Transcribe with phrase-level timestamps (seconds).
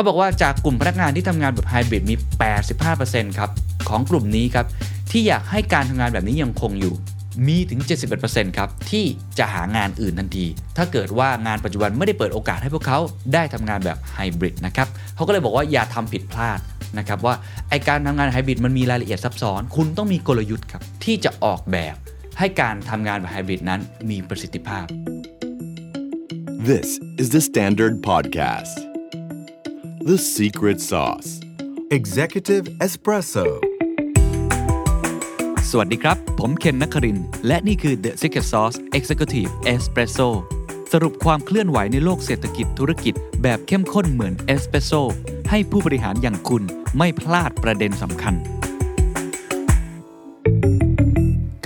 [0.00, 2.14] เขาบอกว่าจากกลุ่มพนักงานที่ทำงานแบบไฮบริดมี
[2.76, 3.50] 85%ครับ
[3.88, 4.66] ของกลุ่มนี้ครับ
[5.10, 6.94] ที่อยากให้การทำงานแบบนี้ยังคงอยู่
[7.46, 7.80] มีถึง
[8.18, 9.04] 71%ครับที่
[9.38, 12.98] จะหางานอื่นทันที ถ้าเกิดว่างานปัจจุบันไม่ได้เปิดโอกาสให้พวกเขา
[13.34, 16.58] ได้ทำงานแบบไฮบริดนะครับเขาก็เลยบอกว่าอย่าทำผิดพลาด
[16.98, 17.34] นะครับว่า
[17.68, 21.96] ไอการทำงานไฮบริดมันมีรายละเอียดซับซ้อน คุณต้องมีกลยุทธ์ครับที่จะออกแบบ
[22.38, 23.80] ให้การทำงานแบบไฮบริดนั้น
[24.10, 24.86] มีประสิทธิภาพ
[26.70, 26.88] This
[27.22, 28.89] is the Standard Podcast.
[30.08, 31.30] The Secret Sauce.
[31.98, 33.46] Executive Espresso
[35.70, 40.28] สวัสดีครับ ผมเคนนักคริน และนี่คือ The Secret Sauce Executive Espresso
[40.92, 44.92] สรุปความเคลื่อนไหวในโลกเศรษฐกิจธุรกิจแบบเข้มข้นเหมือนเอสเปรสโซ
[45.50, 46.62] ให้ผู้บริหารอย่างคุณ
[46.98, 48.34] ไม่พลาดประเด็นสำคัญ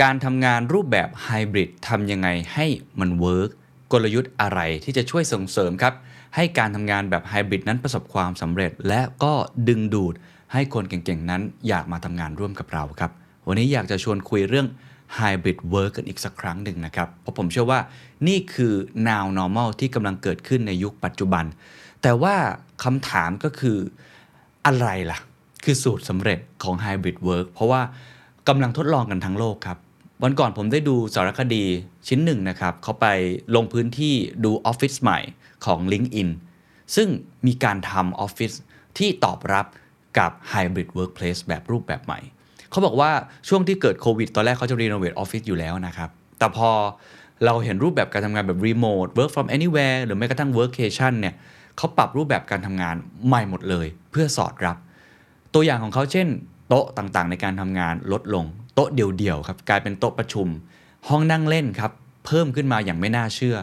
[0.01, 2.65] การทำงานรูปแบบไฮบริดทำยังไงให้
[2.99, 3.51] มันเวิร์ก
[3.91, 5.95] กลยุทธ์อะไรที่จะช่วยส่งเสริมครับ
[6.35, 9.33] ให้การทำงานแบบไฮบริดนั้นประสบความสำเร็จ และก็
[9.67, 10.13] ดึงดูด
[10.53, 13.11] ให้คนเก่งๆนั้นอยากมาทำงานร่วมกับเราครับ
[13.47, 14.67] วันนี้อยากจะชวนคุยเรื่อง
[15.17, 17.79] Hybrid Work กันอีกสักครั้งหนึ่งนะครับ เพราะผมเชื่อว่า
[18.27, 18.73] นี่คือ
[19.07, 21.45] now normal ที่กำลังเกิดขึ้นในยุคปัจจุบัน
[22.01, 22.35] แต่ว่า
[22.83, 23.77] คำถามก็คือ
[24.65, 25.19] อะไรล่ะ
[25.63, 27.81] คือสูตรสำเร็จของ Hybrid Work เพราะว่า
[28.47, 29.77] กำลังทดลองกันทั้งโลกครับ
[30.23, 31.63] วันก่อนผมได้ดูสารคดี
[32.07, 33.07] ชิ้นหนึ่งนะครับเขาไป
[33.55, 35.19] ลงพื้นที่ดูออฟฟิศใหม่
[35.65, 36.29] ของ LinkedIn
[36.95, 37.07] ซึ่ง
[37.47, 38.51] มีการทำออฟฟิศ
[38.97, 39.65] ที่ตอบรับ
[40.17, 42.19] กับ Hybrid Workplace แบบรูปแบบใหม่
[42.71, 43.11] เขาบอกว่า
[43.47, 46.69] ช่วงที่เกิดโควิดตอนแรกเขาจะ renovate ออฟฟิศอยู่แล้วนะครับ แต่พอ
[47.45, 51.35] เราเห็นรูปแบบการทำงานแบบรีโมท work from anywhere หรือแม้กระทั่ง workcation เนี่ย
[51.77, 52.95] เขาปรับรูปแบบการทำงาน
[53.27, 54.77] ใหม่หมดเลย เพื่อสอดรับ
[55.53, 56.27] ตัวอย่างของเขาเช่น
[56.67, 60.47] โต๊ะต่างๆ ในการทำงานลดลง โต๊ะเดี่ยวๆครับกลายเป็นโต๊ะประชุม
[61.09, 61.91] ห้องนั่งเล่นครับ
[62.25, 63.57] เพิ่มขึ้นมาอย่างไม่น่าเชื่อ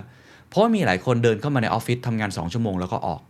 [0.49, 3.21] เพราะมีหลายคนเดินเข้ามาในออฟฟิศทำงาน 2 ชั่วโมงแล้วก็ออก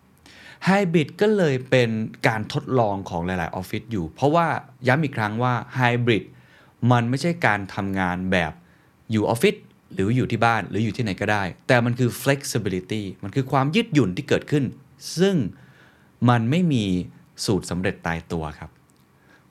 [0.64, 1.90] ไฮบริดก็เลยเป็น
[2.26, 4.46] การทดลองของหลาย ๆ ออฟฟิศอยู่ เพราะว่า
[4.88, 6.24] ย้ำอีกครั้งว่าไฮบริด
[6.92, 8.52] มันไม่ใช่การทำงานแบบ
[9.10, 9.54] อยู่ออฟฟิศ
[9.94, 14.64] หรืออยู่ที่บ้านหรืออยู่ที่ไหนก็ได้ แต่มันคือ flexibility มันคือความยืดหยุ่นที่เกิดขึ้น
[15.18, 15.36] ซึ่ง
[16.28, 16.84] มันไม่มี
[17.44, 18.70] สูตรสำเร็จตายตัวครับ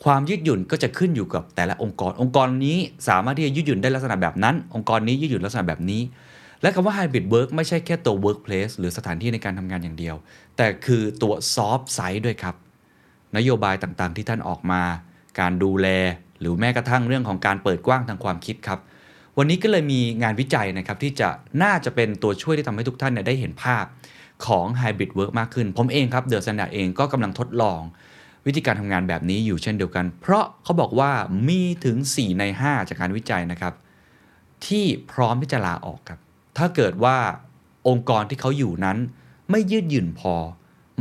[0.04, 6.02] ความยืดหยุ่นก็จะขึ้นอยู่กับแต่ละองค์กร องค์กรนี้สามารถที่จะยืดหยุ่นได้ลักษณะแบบนั้น องค์กรนี้ยืดหยุ่นลักษณะแบบนี้
[6.62, 10.16] และคำว่า hybrid work ไม่ใช่แค่ตัว workplace หรือสถานที่ในการทำงานอย่างเดียว
[10.58, 12.56] แต่คือตัว soft side ด้วยครับ
[13.38, 14.82] นโยบายต่างๆ ที่ท่านออกมา
[15.40, 15.88] การดูแล
[16.40, 18.80] หรือแม้กระทั่งเรื่องของการเปิดกว้างทางความคิดครับ
[19.38, 21.30] วันนี้ก็เลยมีงานวิจัยนะครับที่จะ
[21.64, 23.86] น่าจะเป็นตัวช่วยที่ทำให้ทุกท่านเนี่ยได้เห็นภาพ
[24.46, 27.82] ของ hybrid work มากขึ้น ผมเองครับ THE STANDARD เองก็กำลังทดลอง
[28.46, 31.12] วิธีการทำงานแบบนี้อยู่เช่นเดียวกัน เพราะเขาบอกว่า
[31.47, 33.74] มีถึง 4 ใน 5 จากการวิจัยนะครับ
[34.66, 36.19] ที่พร้อมที่จะลาออกครับ
[36.57, 37.18] ถ้าเกิดว่า
[37.88, 38.97] องค์กรที่เขาอยู่นั้น
[39.52, 40.34] ไม่ยืดหยุ่นพอ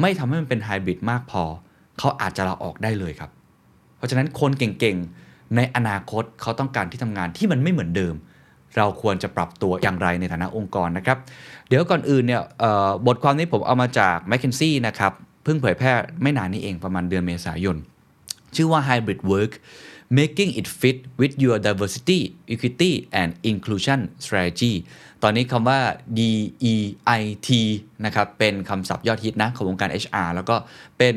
[0.00, 1.42] ไม่ทำให้มันเป็นไฮบริดมากพอ
[1.98, 3.30] เขาอาจจะลาออกได้เลยครับ
[3.96, 8.14] เพราะฉะนั้นคนเก่งๆ ในอนาคตเขาต้องการที่ทำงานที่มันไม่เหมือนเดิม
[8.76, 11.18] เราควรจะปรับตัวอย่างไรในฐานะองค์กรนะครับ
[11.68, 12.42] เดี๋ยวก่อนอื่นเนี่ย
[13.06, 15.12] บทความนี้ผมเอามาจาก m c k เคนซี่นะครับ
[15.50, 17.76] พิ่งเผยแพร่ไม่นานนี้เองประมาณเดือนเมษายน
[18.56, 19.52] ชื่อว่า Hybrid Work
[20.18, 22.20] Making it fit with your diversity
[22.52, 24.72] equity and inclusion strategy
[25.22, 25.80] ตอนนี้คำว่า
[26.18, 27.48] DEIT
[28.04, 30.56] นะครับ เป็นคำศัพท์ยอดฮิตนะของวงการ HR แล้วก็
[30.98, 31.14] เป็น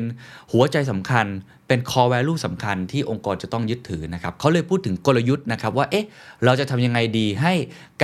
[0.52, 1.26] หัวใจสำคัญ
[1.68, 6.06] เป็น core value สำคัญที่องค์กรจะต้องยึดถือนะครับ เขาเลยพูดถึงกลยุทธ์นะครับว่า เอ๊ะ
[6.44, 7.54] เราจะทำยังไงดีให้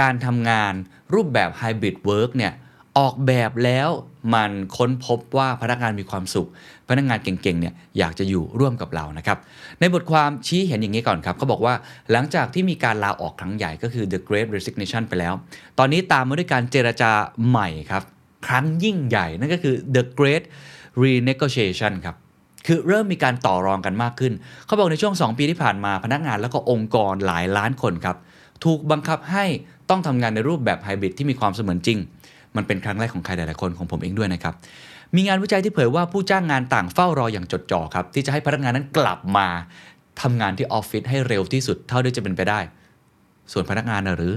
[0.01, 0.73] การทำงาน
[1.15, 2.53] รูปแบบ hybrid work เนี่ย
[2.99, 3.89] ออกแบบแล้ว
[4.35, 6.49] มันค้นพบว่าพนักงานมีความสุข
[6.89, 9.39] พนักงานเก่งๆเนี่ยอยากจะอยู่ร่วมกับเรานะครับ
[9.81, 11.75] ในบทความชี้เห็นอย่างนี้ก่อนครับเขาบอกว่า
[12.13, 15.35] หลังจากที่มีการลาออกครั้งใหญ่ก็คือ the great resignation ไปแล้ว
[15.79, 17.13] ตอนนี้ตามมาด้วยการเจรจา
[17.49, 18.03] ใหม่ครับ
[18.47, 20.45] ครั้งยิ่งใหญ่นั่นก็คือ the great
[21.03, 22.17] renegotiation ครับ
[22.67, 24.33] คือเริ่มมีการต่อรองกันมากขึ้น
[24.67, 28.17] เขาบอกในช่วง 2 ปีที่ผ่านมาพนักงานแล้วก็องค์กรหลายล้านคนครับ
[28.65, 29.45] ถูกบังคับให้
[29.91, 31.99] ต้องทำงานในรูปแบบไฮบริดที่มีความเสมือนจริง
[32.57, 34.55] มันเป็นครั้งแรกของใครหลายๆคนของผมเองด้วยนะครับ
[35.17, 39.47] มีงานวิจัยที่เผยว่าผู้จ้างงานต่างเฝ้ารออย่างจดจ่อครับที่จะให้พนักงานนั้นกลับมา
[40.23, 42.61] ทำงานที่ออฟฟิศให้เร็วที่สุดเท่าที่จะเป็นไปได้
[43.53, 44.33] ส่วนพนักงานหรือ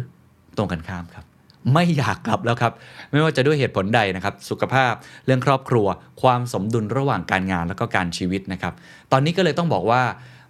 [0.57, 1.25] ตรงกันข้ามครับ
[1.73, 2.73] ไม่อยากกลับแล้วครับ
[3.11, 4.93] ไม่ว่าจะด้วยเหตุผลใดนะครับ สุขภาพ
[5.25, 5.87] เรื่องครอบครัว
[6.21, 8.73] ความสมดุลระหว่างการงานแล้วก็การชีวิตนะครับ
[9.11, 10.01] ตอนนี้ก็เลยต้องบอกว่า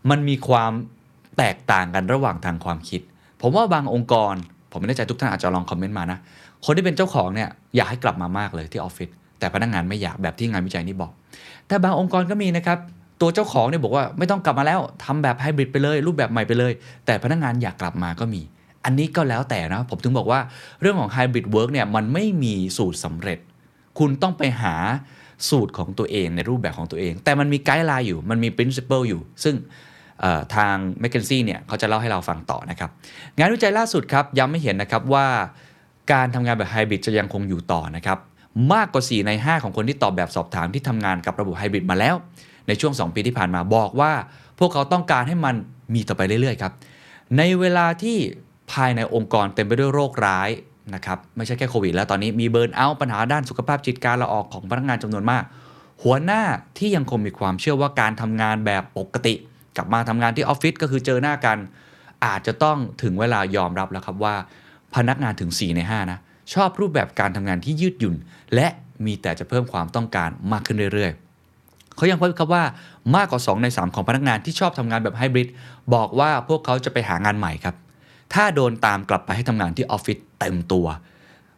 [0.10, 0.71] มันมีความ
[1.38, 3.01] แตกต่างกันระหว่างทางความคิด
[3.42, 4.33] ผมว่าบางองค์กร
[4.71, 6.19] ผมไม่แน่ใจทุกท่านอาจจะลองคอมเมนต์มานะ
[6.65, 11.12] คนที่เป็นเจ้าของเนี่ยอยากให้กลับมามากเลยที่ออฟฟิศแต่พนักงานไม่อยากแบบที่งานวิจัยนี้บอก
[11.68, 12.77] แต่บางองค์กรก็มีนะครับ
[13.21, 16.74] ตัวเจ้าของเนี่ยบอกว่าไม่ต้องกลับมาแล้วทำแบบไฮบริดไปเลย รูปแบบใหม่ไปเลย
[17.06, 18.42] แต่พนักงานอยากกลับมาก็มี
[18.86, 20.39] อันนี้ก็แล้วแต่นะผมถึงบอกว่า
[20.81, 23.39] เรื่องของ hybrid work เนี่ยมันไม่มีสูตรสำเร็จ
[24.00, 24.75] คุณต้องไปหา
[25.50, 29.56] สูตรของตัวเองในรูปแบบของตัวเอง แต่มันมี guideline อยู่มันมี principle อยู่ ซึ่ง
[30.56, 32.89] ทาง m c k เคนซี่เนี่ยเขาจะเล่าให้เราฟังต่อนะครับ
[33.38, 35.25] งานวิจัยล่าสุดครับย้ำให้เห็นนะครับว่า
[36.11, 38.17] การทำงานแบบไฮบริดจะยังคงอยู่ต่อนะครับ
[38.73, 42.15] มากกว่า 4 ใน 5 ของคนที่ตอบแบบสอบถามที่ทำงานกับระบบไฮบริดมาแล้ว
[42.67, 44.11] ในช่วง 2 ปีที่ผ่านมาบอกว่า
[44.59, 45.55] พวกเขาต้องการให้มัน
[45.94, 46.73] มีต่อไปเรื่อยๆครับ
[47.38, 48.17] ในเวลาที่
[48.71, 50.50] ภายในองค์กรเต็มไปด้วยโรคร้าย
[50.95, 55.44] นะครับไม่ใช่แค่โควิดแล้วตอนนี้มีเบิร์นเอาปัญหาด้านสุขภาพจิตการละออกของพนักงานจำนวนมาก
[56.03, 56.41] หัวหน้า
[56.77, 59.33] ที่ยังคงมีความเชื่อว่าการทำงานแบบปกติ
[59.77, 61.57] กลับมาทำงานที่ออฟฟิศก็คือเจอหน้ากัน
[62.25, 64.35] อาจจะต้องถึงเวลายอมรับแล้วครับว่า
[64.95, 66.19] พนักงานถึง 4 ใน 5 นะ
[66.54, 68.16] ชอบรูปแบบการทำงานที่ยืดหยุ่น
[68.56, 68.68] และ
[69.06, 72.63] มีแต่จะเพิ่มความต้องการมากขึ้นเรื่อยๆ เขายังพบครับว่า
[73.16, 75.50] มากกว่า 2 ใน 3 ของพนักงานที่ชอบทำงานแบบไฮบริด
[75.94, 77.75] บอกว่าพวกเขาจะไปหางานใหม่ครับ
[78.34, 80.86] ถ้าโดนตามกลับไปให้ทำงานที่ออฟฟิศเต็มตัว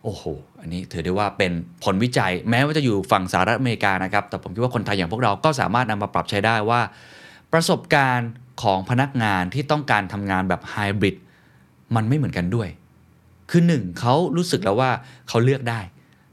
[0.03, 0.23] โอ้โห
[0.59, 1.51] อันนี้ถือได้ว่าเป็น
[1.83, 6.81] ผลวิจัย แม้ว่าจะอยู่ฝั่งสหรัฐอเมริกานะครับ แต่ผมคิดว่าคนไทยอย่างพวกเราก็สามารถนำมาปรับใช้ได้ว่า
[7.53, 8.29] ประสบการณ์
[8.63, 11.15] ของพนักงานที่ต้องการทำงานแบบไฮบริด
[11.95, 12.67] มันไม่เหมือนกันด้วย
[13.49, 14.91] คือหนึ่งเขารู้สึกแล้วว่า
[15.29, 15.79] เขาเลือกได้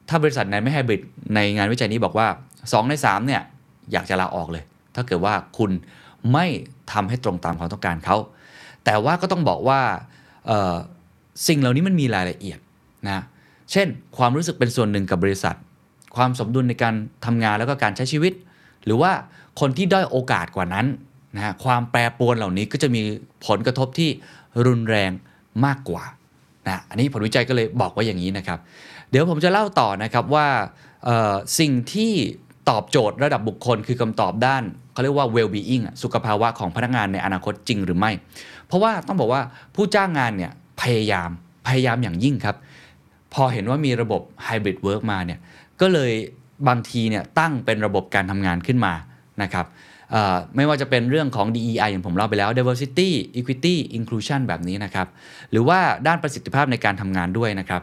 [0.09, 1.01] ถ้าบริษัทไหนไม่ไฮบริด
[1.35, 2.27] ในงานวิจัยนี้บอกว่า
[2.59, 3.43] 2 ใน3เนี่ย
[3.93, 4.65] อยากจะลาออกเลย
[4.95, 5.71] ถ้าเกิดว่าคุณ
[6.33, 6.47] ไม่
[6.93, 8.17] ทำให้ตรงตามความต้องการเขา
[8.85, 9.81] แต่ว่าก็ต้องบอกว่า
[11.49, 12.59] สิ่งเหล่านี้มันมีรายละเอียด
[13.07, 13.23] นะ
[13.73, 13.89] เช่น
[14.19, 15.57] ความรู้สึกเป็นส่วนหนึ่งกับบริษัท
[16.17, 16.95] ความสมดุลในการ
[17.25, 18.33] ทำงานแล้วก็การใช้ชีวิต
[18.85, 19.13] หรือว่า
[19.61, 20.87] คนที่ด้อยโอกาสกว่านั้น
[21.37, 23.01] นะความแปรปรวนเหล่านี้ก็จะมี
[23.47, 24.11] ผลกระทบที่
[24.67, 25.11] รุนแรง
[25.65, 26.05] มากกว่า
[26.69, 28.59] นะอันนี้ผลวิจัยก็เลยบอกว่าอย่างนี้นะครับ
[29.11, 30.47] เดี๋ยวผมจะเล่าต่อนะครับว่า
[31.59, 32.13] สิ่งที่
[32.71, 34.63] ตอบโจทย์ระดับบุคคลคือคำตอบด้าน
[34.93, 38.11] เขาเรียกว่า well being สุขภาวะของพนักงานในอนาคตจริงหรือไม่
[38.67, 39.43] เพราะว่าต้องบอกว่า
[39.75, 41.31] ผู้จ้างงานเนี่ยพยายาม
[41.67, 42.57] พยายามอย่างยิ่งครับ
[43.35, 45.39] พอเห็นว่ามีระบบ hybrid work มาเนี่ย
[45.81, 46.13] ก็เลย
[46.69, 48.95] บางทีเนี่ยตั้งเป็นระบบการทำงานขึ้นมา
[49.43, 49.67] นะครับ
[50.57, 55.07] ไม่ว่าจะเป็นเรื่องของ DEI อย่างผมเล่าไปแล้ว diversity equity inclusion แบบนี้นะครับ
[55.51, 57.83] หรือว่าด้านประสิทธิภาพในการทำงานด้วยนะครับ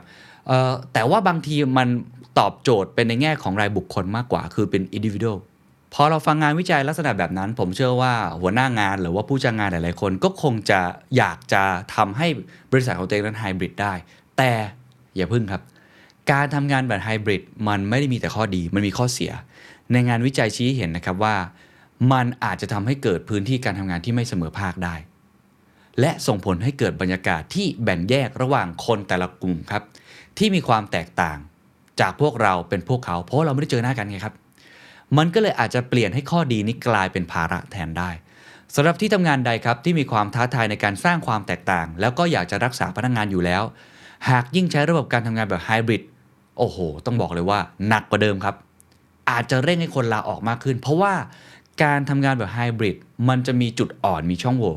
[0.93, 1.87] แต่ว่าบางทีมัน
[2.39, 5.37] ตอบโจทย์เป็นในแง่ของรายบุคคลมากกว่า คือเป็น individual
[5.93, 10.79] พอเราฟังงานวิจัยลักษณะแบบนั้น ผมเชื่อว่าหัวหน้างานหรือว่าผู้จ้างงานหลายๆคน ก็คงจะ
[11.17, 11.63] อยากจะ
[11.95, 12.27] ทำให้
[12.71, 13.93] บริษัทของตัวเองนั้นไฮบริดได้
[14.37, 14.51] แต่
[15.15, 15.61] อย่าพึ่งครับ
[16.31, 19.31] การทำงานแบบไฮบริดมันไม่ได้มีแต่ข้อดี มันมีข้อเสีย
[19.91, 21.35] ในงานวิจัยชี้เห็นนะครับว่า
[22.11, 24.95] มันอาจจะทำให้เกิดพื้นที่การทำงานที่ไม่เสมอภาคได้
[25.99, 29.83] และส่งผลให้เกิดบรรยากาศที่แบ่งแยกระหว่างคนแต่ละกลุ่มครับ
[30.37, 31.37] ที่มีความแตกต่าง
[31.99, 34.35] จากพวกเราเป็นพวกเขา เพราะเราไม่ได้เจอหน้ากันไงครับ
[35.17, 38.09] มันก็เลยอาจจะเปลี่ยนให้ข้อดีนี้กลายเป็นภาระแทนได้
[38.75, 43.63] สำหรับที่ทำงานใดครับที่มีความท้าทายในการสร้างความแตกต่าง แล้วก็อยากจะรักษาพนักงงานอยู่แล้ว
[44.29, 46.03] หากยิ่งใช้ระบบการทำงานแบบไฮบริด
[46.57, 48.55] โอ้โห ต้องบอกเลยว่าหนักกว่าเดิมครับ
[49.29, 51.13] อาจจะเร่งให้คนลาออกมากขึ้น เพราะว่า
[51.83, 52.97] การทำงานแบบไฮบริด
[53.29, 54.75] มันจะมีจุดอ่อนมีช่องโหว่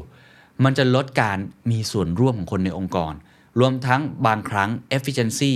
[0.64, 1.38] มันจะลดการ
[1.70, 3.12] มีส่วนร่วมของคนในองค์กร
[3.60, 5.52] รวมทั้งบางครั้ง efficiency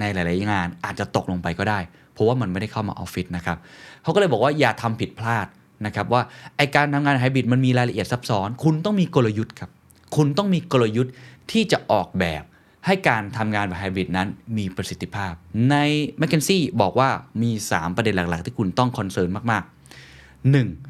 [0.00, 1.78] ในหลาย ๆ งานอาจจะตกลงไปก็ได้
[2.12, 3.58] เพราะว่ามันไม่ได้เข้ามาออฟฟิศนะครับ
[4.02, 5.46] เขาก็เลยบอกว่าอย่าทำผิดพลาด
[5.86, 6.22] นะครับว่า
[6.56, 9.70] ไอการทำงานไฮบริดมันมีรายละเอียดซับซ้อน คุณต้องมีกลยุทธ์ครับ
[10.16, 11.12] คุณต้องมีกลยุทธ์
[11.50, 12.42] ที่จะออกแบบ
[12.86, 15.32] ให้การทำงานแบบไฮบริดนั้นมีประสิทธิภาพ
[15.70, 15.76] ใน
[16.20, 17.08] m c k เคนซี่บอกว่า
[17.42, 20.89] มี 3 ประเด็นหลัก ๆ ที่คุณต้องคอนเซิร์นมาก ๆ 1.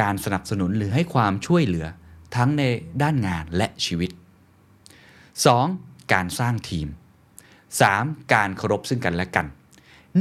[0.00, 1.86] การสนับสนุนหรือให้ความช่วยเหลือ
[2.36, 2.62] ทั้งใน
[3.02, 4.10] ด้านงานและชีวิต
[5.30, 6.12] 2.
[6.12, 6.88] การสร้างทีม
[7.60, 8.32] 3.
[8.32, 9.46] การเคารพซึ่งกันและกัน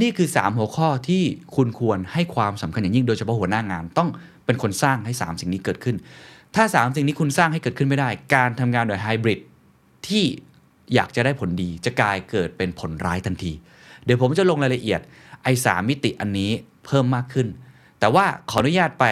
[0.01, 1.23] นี่คือ 3 หัวข้อที่
[1.55, 4.09] คุณควรให้ความสำคัญอย่างยิ่งโดยเฉพาะหัวหน้างานต้อง
[4.45, 5.95] เป็นคนสร้างให้ 3 สิ่งนี้เกิดขึ้น
[6.55, 9.39] ถ้า 3 สิ่งนี้คุณสร้างให้เกิดขึ้นไม่ได้ การทำงานโดยไฮบริด
[10.07, 10.25] ที่
[10.93, 13.51] อยากจะได้ผลดีจะกลายเกิดเป็นผลร้ายทันที
[14.05, 15.01] เดี๋ยวผมจะลงรายละเอียด
[15.43, 16.51] ไอ้สมิติอันนี้
[16.85, 17.47] เพิ่มมากขึ้น
[17.99, 19.05] แต่ว่าขออนุญาตไป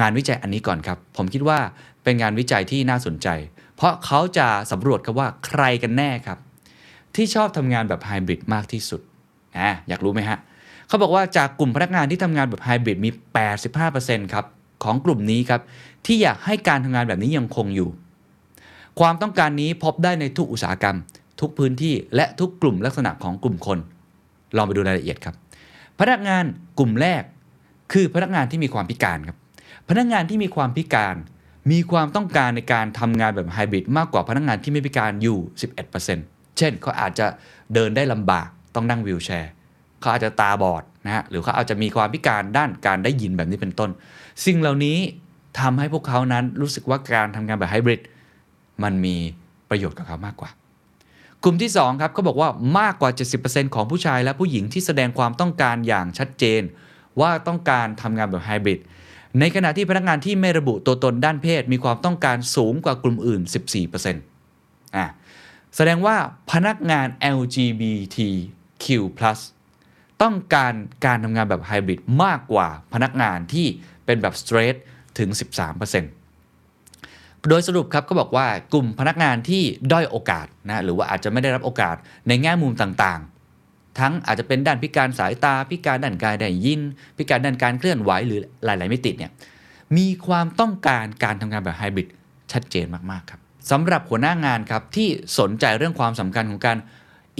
[0.00, 1.58] งานวิจัยอันนี้ก่อนครับ ผมคิดว่า
[2.02, 3.28] เป็นงานวิจัยที่น่าสนใจ
[3.76, 6.38] เพราะเขาจะสำรวจครับว่าใครกันแน่ครับ
[7.14, 9.00] ที่ชอบทำงานแบบไฮบริดมากที่สุด
[9.58, 10.38] อ่อยากรู้ไหมฮะ
[10.88, 13.10] เขาบอกว่าจากกลุ่มพนักงานที่ทำงานแบบไฮบริดมี
[13.72, 14.44] 85%ครับ
[14.84, 15.60] ของกลุ่มนี้ครับ
[16.06, 17.88] ที่อยากให้การทำงานแบบนี้ยังคงอยู่
[19.00, 20.96] ความต้องการนี้พบได้ในทุกอุตสาหกรรม
[21.40, 23.78] ทุกพื้นที่และทุกกลุ่มลักษณะของกลุ่มคน
[24.56, 25.34] ลองไปดูรายละเอียดครับ
[26.00, 26.44] พนักงาน
[26.78, 27.22] กลุ่มแรก
[27.92, 29.36] คือพนักงานที่มีความพิการครับ
[29.88, 31.16] พนักงานที่มีความพิการ
[31.72, 35.38] มีความต้องการในการทำงานแบบไฮบริดมากกว่าพนักงานที่ไม่พิการอยู่
[35.98, 37.26] 11%เช่นเขาอาจจะ
[37.74, 39.50] เดินได้ลำบากต้องนั่งวีลแชร์
[40.00, 43.90] เขาอาจจะตาบอดนะฮะหรือเขาอาจจะมีความพิการด้านการได้ยินแบบนี้เป็นต้น
[44.44, 44.98] สิ่งเหล่านี้
[45.60, 48.00] ทำให้พวกเขานั้นรู้สึกว่าการทำงานแบบไฮบริด
[48.82, 49.16] มันมี
[49.70, 50.50] ประโยชน์กับเขามากกว่า
[51.42, 52.48] กลุ่มที่2ครับเขาบอกว่า
[52.78, 53.10] มากกว่า
[53.42, 56.62] 70%ของผู้ชายและผู้หญิงที่แสดงความต้องการอย่างชัดเจน
[57.20, 58.80] ว่าต้องการทำงานแบบไฮบริด
[59.40, 63.42] ในขณะที่พนักงานที่ไม่ระบุตัวตนด้านเพศ มีความต้องการสูงกว่ากลุ่มอื่น
[63.94, 65.06] 14%อะ
[65.76, 66.16] แสดงว่า
[66.52, 67.06] พนักงาน
[67.38, 68.86] LGBTQ+
[70.22, 70.72] ต้องการ
[71.04, 73.66] การทำงานแบบไฮบริดมากกว่าพนักงานที่
[74.04, 74.78] เป็นแบบ straight
[75.18, 75.28] ถึง
[76.38, 79.62] 13%โดยสรุปครับก็บอกว่ากลุ่มพนักงานที่
[79.92, 81.96] ด้อยโอกาสนะหรือว่าอาจจะไม่ได้รับโอกาส
[82.28, 83.33] ในแง่มุมต่างๆ
[83.98, 86.80] ทั้งอาจจะเป็นด้านพิการสายตา พิการด้านกายได้ยิน
[87.16, 89.30] พิการด้านการเคลื่อนไหวหรือหลาย ๆ มิติเนี่ย
[89.96, 92.08] มีความต้องการการทำงานแบบไฮบริด
[92.52, 95.08] ชัดเจนมาก ๆ ครับสำหรับหัวหน้างานครับที่
[95.38, 96.78] สนใจเรื่องความสำคัญของการ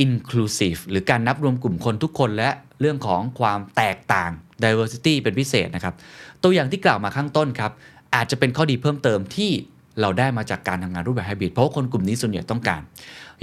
[0.05, 4.31] inclusive หรือการนับรวมกลุ่มคนทุกคนและเรื่องของความแตกต่าง
[4.65, 5.95] diversity เป็นพิเศษนะครับ
[6.43, 7.73] ตัวอย่างที่กล่าวมาข้างต้นครับ
[8.15, 9.53] อาจจะเป็นข้อดีเพิ่มเติมที่
[10.01, 12.81] เราได้มาจากการทำงานรูปแบบไฮบริดเพราะคนกลุ่มนี้ส่วนใหญ่ต้องการ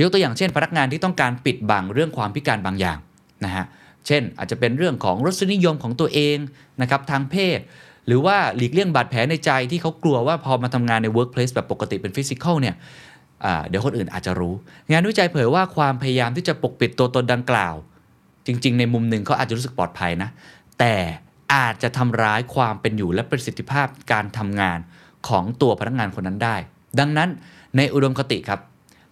[0.02, 2.98] ยกตัวอย่างเช่น พนักงานที่ต้องการปิดบังเรื่องความพิการบางอย่าง
[3.46, 3.66] นะฮะ
[4.08, 6.38] เช่น อาจจะเป็นเรื่องของรสนิยมของตัวเอง
[6.82, 7.60] นะครับทางเพศ
[8.08, 12.76] หรือว่าหลีกเลี่ยงบาดแผลในใจที่เขากลัวว่าพอมาทำงานใน workplace แบบปกติเป็นฟิสิกอลเนี่ย
[13.70, 14.54] เดี๋ยวคนอื่นอาจจะรู้
[14.92, 17.76] งานวิจัยเผยว่าความพยายามที่จะปกปิดตัวตนดังกล่าว
[18.48, 20.30] จริง ๆ ในมุมหนึ่งเขาอาจจะรู้สึกปลอดภัยนะ
[20.80, 20.96] แต่
[21.54, 24.80] อาจจะทำร้ายความเป็นอยู่และประสิทธิภาพการทำงาน
[25.28, 26.56] ของตัวพนักงานคนนั้นได้
[27.00, 27.30] ดังนั้น
[27.78, 28.60] ในอุดมคติครับ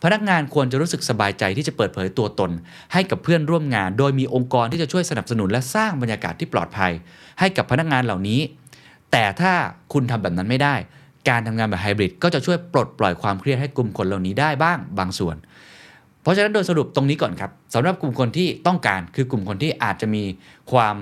[0.03, 2.51] พนักงานควรจะรู้สึกสบายใจที่จะเปิดเผยตัวตน
[2.93, 6.91] ให้กับเพื่อนร่วมงาน โดยมีองค์กรที่จะช่วยสนับสนุนและสร้างบรรยากาศที่ปลอดภัย
[7.39, 8.39] ให้กับพนักงานเหล่านี้
[9.11, 9.53] แต่ถ้า
[9.93, 10.75] คุณทำแบบนั้นไม่ได้
[11.29, 15.35] การทำงานแบบไฮบริดก็จะช่วยปลดปล่อยความเครียดให้กลุ่มคนเหล่านี้ได้บ้างบางส่วน
[16.21, 20.23] เพราะฉะนั้นโดยสรุปตรงนี้ก่อนครับสำหรับกลุ่มคนที่ต้องการคือกลุ่มคนที่อาจจะมี
[20.71, 20.95] ความ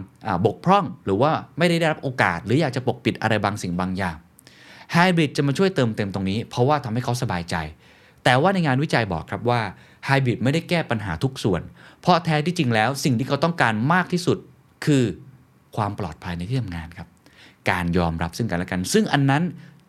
[0.45, 4.15] บกพร่อง หรือว่าไม่ได้ได้รับโอกาส หรืออยากจะปกปิดอะไรบางสิ่งบางอย่าง
[4.93, 7.55] ไฮบริดจะมาช่วยเติมเต็มตรงนี้ เพราะว่าทำให้เขาสบายใจ
[8.23, 9.61] แต่ว่าในงานวิจัยบอกครับว่า
[10.05, 11.61] ไฮบริดไม่ได้แก้ปัญหาทุกส่วน
[12.01, 14.37] เพราะแท้ที่จริงแล้วสิ่งที่เขาต้องการมากที่สุด
[14.85, 15.03] คือ
[15.75, 17.07] ความปลอดภัยในที่ทำงานครับ
[17.69, 19.43] การยอมรับซึ่งกันและกัน ซึ่งอันนั้น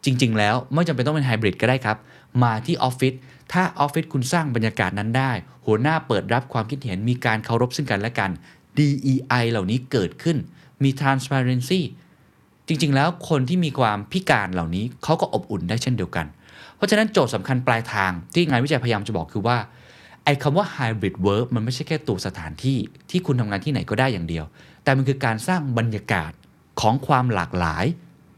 [0.04, 1.96] จริง ๆ แล้วไม่จำเป็นต้องเป็นไฮบริดก็ได้ครับ
[2.42, 3.14] มาที่ออฟฟิศ
[3.52, 5.32] ถ้าออฟฟิศคุณสร้างบรรยากาศนั้นได้
[5.66, 8.30] หัวหน้าเปิดรับความคิดเห็นมีการเคารพซึ่งกันและกัน
[8.78, 10.36] DEI เหล่านี้เกิดขึ้น
[10.82, 11.80] มี transparency
[12.68, 16.26] จริง ๆ แล้วคนที่มีความพิการเหล่านี้เขาก็อบอุ่นได้เช่นเดียวกัน
[16.76, 19.58] เพราะฉะนั้นโจทย์สำคัญปลายทางที่งานวิจัยพยายามจะบอกคือว่า
[20.24, 22.78] ไอ้คำว่า hybrid work มันไม่ใช่แค่ตัวสถานที่
[23.10, 24.44] ที่คุณทำงานที่ไหนก็ได้อย่างเดียว
[24.84, 26.32] แต่มันคือการสร้างบรรยากาศ
[26.80, 27.84] ของความหลากหลาย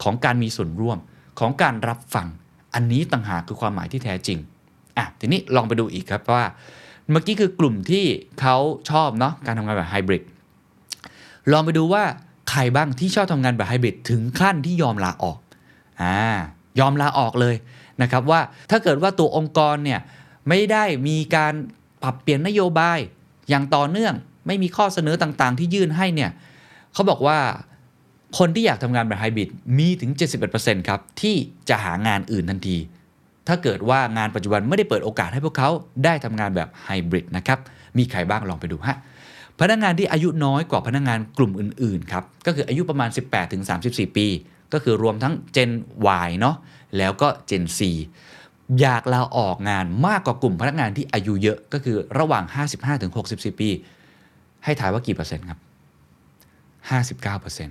[0.02, 0.98] ของการมีส่วนร่วม
[1.38, 2.26] ของการรับฟัง
[2.74, 4.38] อันนี้ต่างหากคือความหมายที่แท้จริง
[4.96, 6.44] อะทีนี้ลองไปดูอีกครับว่า
[7.10, 8.04] เมื่อกี้คือกลุ่มที่
[8.40, 8.56] เขา
[8.90, 10.22] ชอบเนาะการทำงานแบบไฮบริด
[11.52, 12.04] ลองไปดูว่า
[12.50, 15.38] ใครบ้างที่ชอบทำงานแบบไฮบริดถึงขั้นที่ยอมลาออก
[16.02, 16.16] อ่า
[16.80, 17.56] ยอมลาออกเลย
[18.02, 18.40] นะครับว่า
[18.70, 20.00] ถ้าเกิดว่าตัวองค์กรเนี่ย
[20.48, 21.52] ไม่ได้มีการ
[22.02, 22.98] ปรับเปลี่ยนนโยบาย
[23.48, 24.14] อย่างต่อเนื่อง
[24.46, 26.30] ไม่มีข้อเสนอต่างๆ ที่ยื่นให้เนี่ย
[26.94, 27.38] เขาบอกว่า
[28.38, 30.10] คนที่อยากทำงานแบบไฮบริดมีถึง
[30.50, 31.36] 71%ครับ ที่
[31.68, 32.76] จะหางานอื่นทันที
[33.48, 35.70] ถ้าเกิดว่างานปัจจุบันไม่ได้เปิดโอกาสให้พวกเขา
[36.04, 37.58] ได้ทำงานแบบไฮบริดนะครับ
[37.98, 38.96] มีใครบ้างลองไปดูฮะ
[39.60, 43.10] พนักงานที่อายุน้อยกว่าพนักงานกลุ่มอื่นๆครับก็คืออายุประมาณ
[43.62, 44.26] 18-34 ปี
[44.72, 45.70] ก็คือรวมทั้ง Gen
[46.26, 46.56] Y เนาะ
[46.96, 47.80] แล้วก็ Gen Z
[48.80, 52.44] อยากลาออกงานมากกว่ากลุ่มพนักงานที่อายุเยอะก็คือระหว่าง
[53.02, 53.68] 55-64 ปี
[54.64, 55.58] ให้ถ่ายว่ากี่เปอร์เซ็นต์ครับ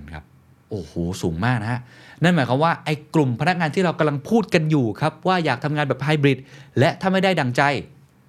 [0.00, 0.24] 59%ครับ
[0.70, 0.92] โอ้โห
[1.22, 1.80] สูงมากนะฮะ
[2.22, 6.38] นั่นหมายความว่าไอ้กลุ่มพนักงานที่เรากำลังพูดกันอยู่ครับ ว่าอยากทำงานแบบไฮบริด
[6.78, 7.62] และถ้าไม่ได้ดังใจ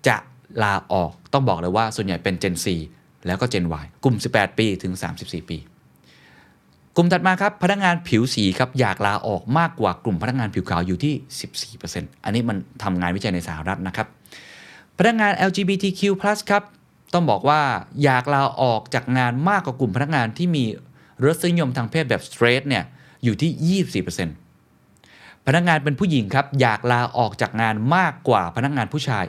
[0.08, 0.18] จะ
[0.64, 2.68] ลาออกต้องบอกเลยว่าส่วนใหญ่เป็น Gen C
[3.26, 5.58] แล้วก็ Gen Y กลุ่ม 18 ปีถึง 34 ปี
[6.96, 11.14] กลุ่มถัดมาครับพนักงานผิวสีครับอยากลาออกมากกว่ากลุ่มพนักงานผิวขาวอยู่ที่
[11.80, 14.08] 14%อันนี้มันทำงานวิจัยในสหรัฐนะครับ
[14.98, 16.02] พนักงาน LGBTQ+
[16.50, 16.64] ครับ
[17.14, 17.62] ต้องบอกว่า
[18.04, 20.64] อยากลาออกจากงานมากกว่ากลุ่มพนักงานที่มี
[21.26, 22.84] รสนิยมทางเพศแบบ straight เนี่ย
[23.24, 24.04] อยู่ที่
[24.64, 29.24] 24%พนักงานเป็นผู้หญิงครับอยากลาออกจากงานมากกว่าพนักงานผู้ชาย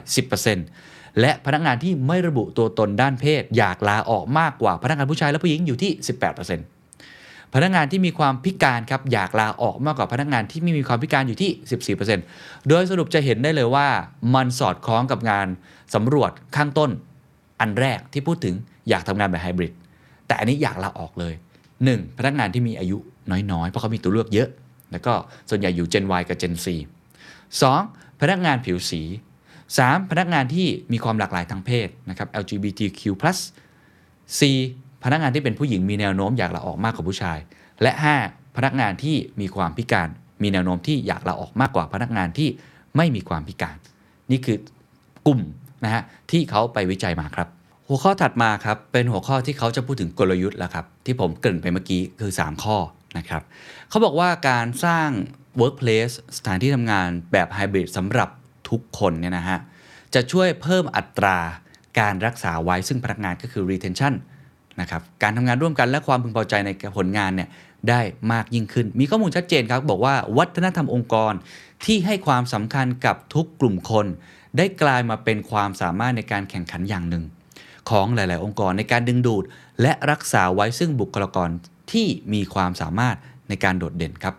[0.47, 5.91] 10% และพนักงานที่ไม่ระบุตัวตนด้านเพศ อยากลาออกมากกว่าพนักงานผู้ชายและผู้หญิงอยู่ที่
[6.73, 11.51] 18%พนักงานที่มีความพิการครับอยากลาออกมากกว่าพนักงานที่ไม่มีความพิการอยู่ที่
[12.09, 13.87] 14%โดยสรุปจะเห็นได้เลยว่า
[14.35, 15.47] มันสอดคล้องกับงาน
[15.95, 16.89] สำรวจข้างต้น
[17.59, 18.55] อันแรกที่พูดถึง
[18.89, 19.73] อยากทำงานแบบไฮบริด
[20.27, 21.33] แต่อันนี้อยากลาออกเลย
[21.75, 22.17] 1.
[22.17, 22.97] พนักงานที่มีอายุ
[23.51, 24.49] น้อยๆ เพราะเขามีตัวเลือกเยอะ
[24.91, 25.13] แล้วก็
[25.49, 26.67] ส่วนใหญ่อยู่ Gen Y กับ Gen C
[27.43, 28.21] 2.
[28.21, 29.01] พนักงานผิวสี
[29.77, 30.09] 3.
[30.11, 33.01] พนักงานที่มีความหลากหลายทางเพศนะครับ LGBTQ+
[34.39, 35.03] 4.
[35.03, 37.37] พนักงานที่เป็นผู้หญิงมีแนวโน้มอยากลาออกมากกว่าผู้ชาย
[37.81, 37.91] และ
[38.25, 38.55] 5.
[38.55, 40.09] พนักงานที่มีความพิการ
[40.41, 42.49] มีแนวโน้มที่อยากลาออกมากกว่าพนักงานที่
[42.97, 43.77] ไม่มีความพิการ
[44.31, 44.57] นี่คือ
[45.27, 45.39] กลุ่ม
[45.83, 47.47] นะฮะที่เขาไปวิจัยมาครับ
[47.87, 52.77] หัวข้อถัดมาครับเป็นหัวข้อที่เขาจะพูดถึงกลยุทธ์แล้วครับที่ผมเกริ่นไปเมื่อกี้คือ 3 ข้อ
[53.17, 53.41] นะครับ
[53.89, 55.09] เขาบอกว่าการสร้าง
[55.61, 58.29] workplace สถานที่ทำงานแบบไฮบริดสำหรับ
[58.73, 59.59] ทุกคนเนี่ยนะฮะ
[60.13, 61.37] จะช่วยเพิ่มอัตรา
[61.99, 64.13] การรักษาไว้ซึ่งพนักงานก็คือ retention
[64.81, 67.49] นะครับการทำงานร่วมกันและความพึงพอใจในผลงานเนี่ย
[67.89, 68.01] ได้
[68.31, 71.33] มากยิ่งขึ้น มีข้อมูลชัดเจนครับ บอกว่าวัฒนธรรมองค์กร
[71.85, 74.05] ที่ให้ความสำคัญกับทุกกลุ่มคน
[74.57, 77.23] ได้กลายมาเป็นความสามารถในการแข่งขันอย่างหนึ่ง
[77.89, 79.43] ของหลาย ๆ องค์กรในการดึงดูด
[79.81, 81.49] และรักษาไว้ซึ่งบุคลากร
[81.91, 83.15] ที่มีความสามารถ
[83.49, 84.35] ในการโดดเด่นครับ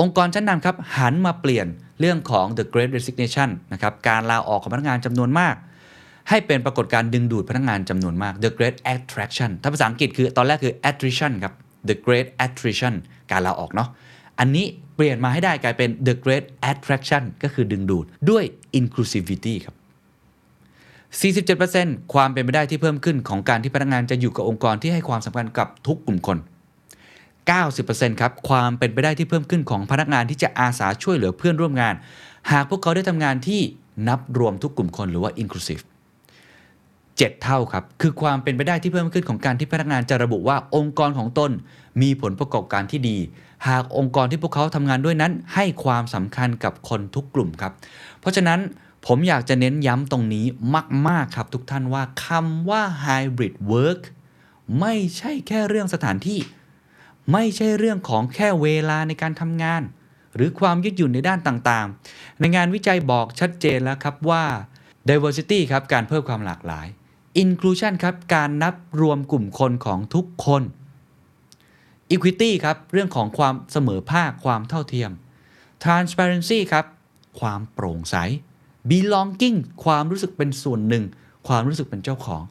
[0.00, 1.66] องค์กรชั้นนำครับหันมาเปลี่ยน
[2.00, 5.54] เรื่องของ the great resignation นะครับการลาออกของพนักงานจำนวนมาก
[6.28, 11.54] ให้เป็นปรากฏการณ์ดึงดูดพนักงานจำนวนมาก the great attraction ถ้าภาษาอังกฤษคือตอนแรกคือ attrition ครับ
[11.88, 12.94] the great attrition
[13.30, 13.88] การลาออกเนาะ
[14.38, 14.66] อันนี้
[14.96, 18.44] เปลี่ยนมาให้ได้กลายเป็น the great attraction ก็คือดึงดูดด้วย
[18.80, 19.74] inclusivity ครับ
[21.58, 26.38] 47%ความเป็นไปได้ที่เพิ่มขึ้นของการที่พนักงานจะอยู่กับองค์กรที่ให้ความสำคัญกับทุกกลุ่มคน
[27.48, 31.94] 90%ครับความเป็นไปได้ที่เพิ่มขึ้นของพนักงานที่จะอาสาช่วยเหลือเพื่อนร่วมงาน
[32.50, 33.60] หากพวกเขาได้ทำงานที่
[34.08, 35.82] นับรวมทุกกลุ่มคนหรือว่า inclusive
[36.70, 41.50] 7 เท่าครับ คือความเป็นไปได้ที่เพิ่มขึ้นของการที่พนักงานจะระบุว่าองค์กรของตน
[42.02, 43.18] มีผลประกอบการที่ดี
[43.68, 47.72] หากองค์กรที่พวกเขาทำงานด้วยนั้น ให้ความสำคัญกับคนทุกกลุ่มครับ
[48.20, 48.60] เพราะฉะนั้น
[49.06, 50.46] ผมอยากจะเน้นย้ำตรงนี้
[51.08, 54.02] มาก ๆ ครับทุกท่านว่าคำว่า hybrid work
[54.80, 56.38] ไม่ใช่แค่เรื่องสถานที่
[57.32, 59.82] ไม่ใช่เรื่องของแค่เวลาในการทำงาน
[60.34, 64.44] หรือความยืดหยุ่นในด้านต่างๆ ในงานวิจัยบอกชัดเจนแล้วครับว่า
[65.08, 66.86] diversity ครับการเพิ่มความหลากหลาย
[67.42, 70.62] inclusion ครับการนับรวมกลุ่มคนของทุกคน
[72.12, 75.10] equity ครับเรื่องของความเสมอภาคความเท่าเทียม
[75.84, 76.86] transparency ครับ
[77.40, 78.16] ความโปร่งใส
[78.90, 81.04] belonging ความรู้สึกเป็นส่วนหนึ่ง
[81.48, 82.42] ความรู้สึกเป็นเจ้าของ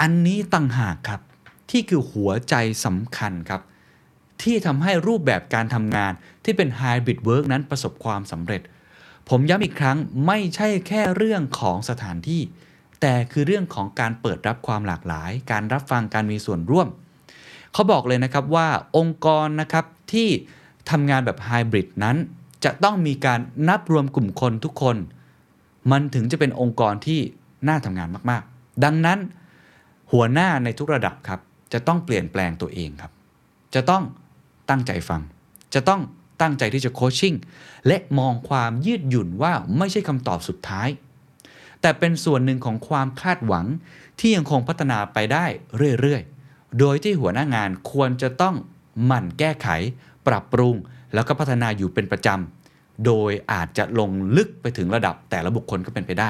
[0.00, 1.20] อันนี้ต่างหากครับ
[1.70, 3.62] ที่คือหัวใจสำคัญครับ
[4.42, 6.12] ที่ทำให้รูปแบบการทำงาน
[6.44, 8.62] ที่เป็น hybrid work นั้นประสบความสำเร็จ
[9.28, 12.42] ผมย้ำอีกครั้งไม่ใช่แค่เรื่องของสถานที่
[13.00, 16.88] แต่คือเรื่องของการเปิดรับความหลากหลาย การรับฟังการมีส่วนร่วม
[17.72, 20.28] เขาบอกเลยนะครับว่าองค์กรนะครับที่
[20.90, 22.16] ทำงานแบบไฮบริดนั้น
[22.64, 24.96] จะต้องมีการนับรวมกลุ่มคนทุกคน
[25.90, 27.20] มันถึงจะเป็นองค์กรที่
[27.68, 29.18] น่าทำงานมากๆ ดังนั้น
[30.12, 31.40] หัวหน้าในทุกระดับครับ
[31.72, 33.12] จะต้องเปลี่ยนแปลงตัวเองครับ
[33.74, 34.02] จะต้อง
[34.70, 35.20] ตั้งใจฟัง
[35.74, 36.00] จะต้อง
[36.40, 37.34] ตั้งใจที่จะโคชชิ่ง
[37.86, 40.88] และมองความยืดหยุ่นว่าไม่ใช่คำตอบสุดท้าย
[41.80, 43.66] แต่เป็นส่วนหนึ่งของความคาดหวัง
[44.18, 45.44] ที่ยังคงพัฒนาไปได้
[46.00, 48.54] เรื่อยๆ โดยที่หัวหน้างานควรจะต้อง
[49.04, 49.68] หมั่นแก้ไข
[50.26, 50.74] ปรับปรุง
[51.14, 56.28] แล้วก็พัฒนาอยู่เป็นประจำ โดยอาจจะลงลึกไปถึงระดับแต่ละบุคคลก็เป็นไปได้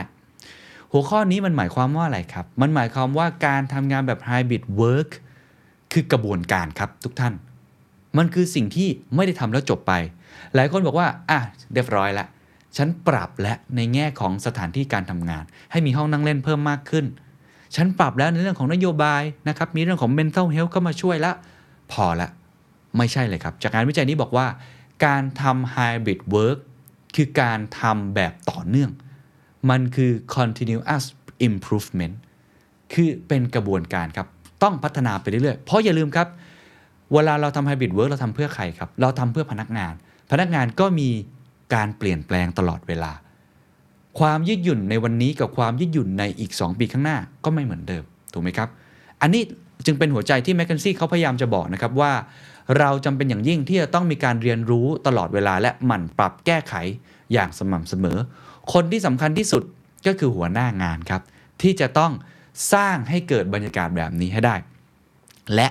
[0.93, 5.11] หัวข้อนี้มันหมายความว่าอะไรครับ มันหมายความว่าการทำงานแบบ hybrid work
[5.93, 7.35] คือกระบวนการครับทุกท่าน
[8.17, 9.93] มันคือสิ่งที่ไม่ได้ทำแล้วจบไป
[10.55, 11.41] หลายคนบอกว่า อะ
[11.73, 12.27] เรียบร้อยละ
[12.77, 17.05] ฉันปรับและในแง่ของสถานที่การทำงาน ให้มีห้องนั่งเล่นเพิ่มมากขึ้น
[17.77, 21.33] ฉันปรับแล้วในเรื่องของนโยบายนะครับมีเรื่องของ mental health เข้ามาช่วยละ
[21.93, 22.29] พอละ
[22.97, 24.47] ไม่ใช่เลยครับ จากงานวิจัยนี้บอกว่า
[25.05, 26.59] การทำ hybrid work
[27.17, 28.91] คือการทำแบบต่อเนื่อง
[29.71, 31.05] มันคือ continuous
[31.49, 32.15] improvement
[32.93, 34.27] คือเป็นกระบวนการครับ
[34.63, 36.29] ต้องพัฒนาไปเรื่อยๆ เพราะอย่าลืมครับ
[37.13, 39.93] เวลาเราทำ hybrid work เราทำเพื่อใครครับ เราทำเพื่อพนักงาน
[40.31, 41.09] พนักงานก็มี
[41.75, 43.13] การเปลี่ยนแปลงตลอดเวลา
[44.21, 48.69] ความยืดหยุ่นในวันนี้กับความยืดหยุ่นในอีก 2 ปีข้างหน้าก็ไม่เหมือนเดิมถูกไหมครับ
[49.23, 49.43] อันนี้
[49.87, 52.13] จึงเป็นหัวใจที่แมคเคนซี่เขาพยายามจะบอกนะครับว่า
[52.79, 56.75] เราจำเป็นอย่างยิ่งที่จะต้องมีการเรียนรู้ตลอดเวลาและหมั่นปรับแก้ไข
[57.33, 58.19] อย่างสม่ำเสมอ
[58.73, 59.63] คนที่สำคัญที่สุด
[60.07, 61.23] ก็คือหัวหน้างานครับ
[61.63, 62.13] ที่จะต้อง
[62.73, 64.55] สร้างให้เกิดบรรยากาศแบบนี้ให้ได้
[65.55, 65.69] และ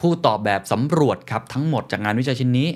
[0.00, 2.68] ผู้ตอบแบบสำรวจครับทั้งหมดจากงานวิจัยชิ้นนี้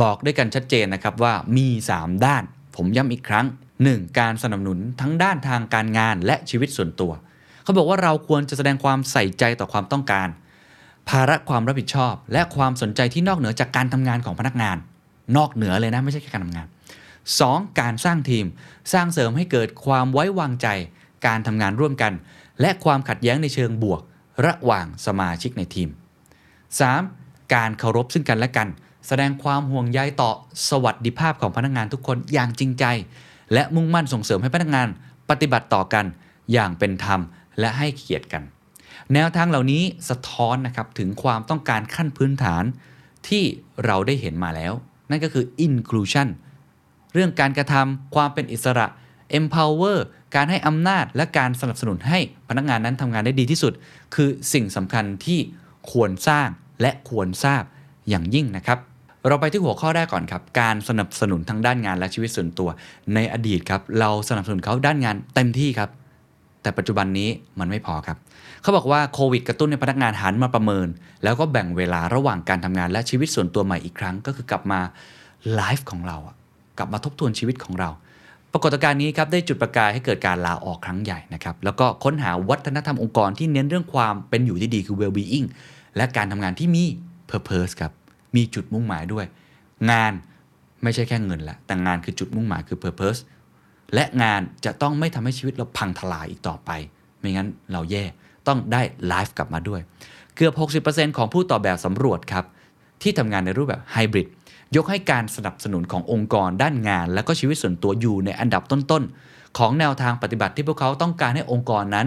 [0.00, 2.42] บอกด้วยกันชัดเจนนะครับว่ามี 3 ด้าน
[2.76, 3.46] ผมย้ำอีกครั้ง
[3.82, 4.18] 1.
[4.18, 7.12] การสนับสนุนทั้งด้านทางการงานและชีวิตส่วนตัว
[7.62, 10.28] เขาบอกว่าเราควรจะแสดงความใส่ใจต่อความต้องการ
[11.08, 14.76] ภาระความรับผิดชอบ และความสนใจที่นอกเหนือจากการทำงานของพนักงาน
[15.36, 16.66] นอกเหนือเลยนะไม่ใช่แค่การทำงาน
[17.22, 17.80] 2.
[17.80, 18.44] การสร้างทีม
[18.92, 20.68] สร้างเสริมให้เกิดความไว้วางใจ
[21.26, 22.12] การทำงานร่วมกัน
[22.60, 24.00] และความขัดแย้งในเชิงบวก
[24.46, 25.88] ระหว่างสมาชิกในทีม
[26.78, 27.54] 3.
[27.54, 28.68] การเคารพซึ่งกันและกัน
[29.06, 30.30] แสดงความห่วงใยต่อ
[30.68, 32.84] สวัสดิภาพของพนักงานทุกคนอย่างจริงใจ
[33.52, 34.88] และมุ่งมั่นส่งเสริมให้พนักงาน
[35.30, 36.04] ปฏิบัติต่อกัน
[36.52, 37.20] อย่างเป็นธรรม
[37.60, 38.42] และให้เกียรติกัน
[39.14, 42.64] แนวทางเหล่านี้สะท้อนนะครับถึงความต้องการขั้นพื้นฐาน
[43.28, 43.44] ที่
[43.84, 44.72] เราได้เห็นมาแล้ว
[45.10, 46.28] นั่นก็คือ inclusion
[47.14, 48.86] เรื่องการกระทำความเป็นอิสระ
[49.38, 49.98] empower
[50.34, 53.72] การให้อำนาจและการสนับสนุนให้พนักงานนั้นทำงานได้ดีที่สุด
[54.14, 55.40] คือสิ่งสำคัญที่
[55.90, 56.48] ควรสร้าง
[56.80, 57.62] และควรทราบ
[58.08, 58.78] อย่างยิ่งนะครับ
[59.28, 62.68] เราไปที่หัวข้อแรกก่อนครับ การสนับสนุนทั้งด้านงานและชีวิตส่วนตัว
[63.14, 65.90] ในอดีตครับเราสนับสนุนเขาด้านงานเต็มที่ครับ
[66.62, 67.28] แต่ปัจจุบันนี้
[67.60, 68.16] มันไม่พอครับ
[68.62, 70.88] เขาบอกว่าโควิดกระตุ้นให้พนักงานหันมาประเมิน
[71.24, 74.80] แล้วก็แบ่งเวลาระหว่างการทำงานและชีวิตส่วนตัวใหม่อีกครั้ง ก็คือกลับมา
[75.54, 76.36] ไลฟ์ของเราอะ
[76.78, 77.90] กลับมาทบทวนชีวิตของเรา
[78.52, 85.46] ปรากฏการณ์นี้ครับได้จุดประกายให้เกิดการลาออกครั้งใหญ่นะครับแล้วก็ค้นหาวัฒนธรรมองค์กรที่เน้นเรื่องความเป็นอยู่ที่ดีคือ well-being
[85.96, 86.84] และการทำงานที่มี
[87.30, 87.92] purpose ครับ
[88.36, 89.26] มีจุดมุ่งหมายด้วย
[89.90, 90.12] งาน
[90.82, 93.20] ไม่ใช่แค่เงินละแต่งานคือจุดมุ่งหมายคือ purpose
[93.94, 96.70] และงานจะต้องไม่ทำให้ชีวิตเราพังทลายอีกต่อไป
[97.18, 98.04] ไม่งั้นเราแย่
[98.46, 99.80] ต้องได้ไลฟ์กลับมาด้วย
[100.36, 102.44] เกือบ 60%ของผู้ตอบแบบสำรวจครับ
[103.02, 104.28] ที่ทำงานในรูปแบบไฮบริด
[104.76, 112.06] ยกให้การสนับสนุนขององค์กรด้านงาน และก็ชีวิตส่วนตัวอยู่ในอันดับต้นๆ ของแนวทางปฏิบัติที่พวกเขาต้องการให้องค์กรนั้น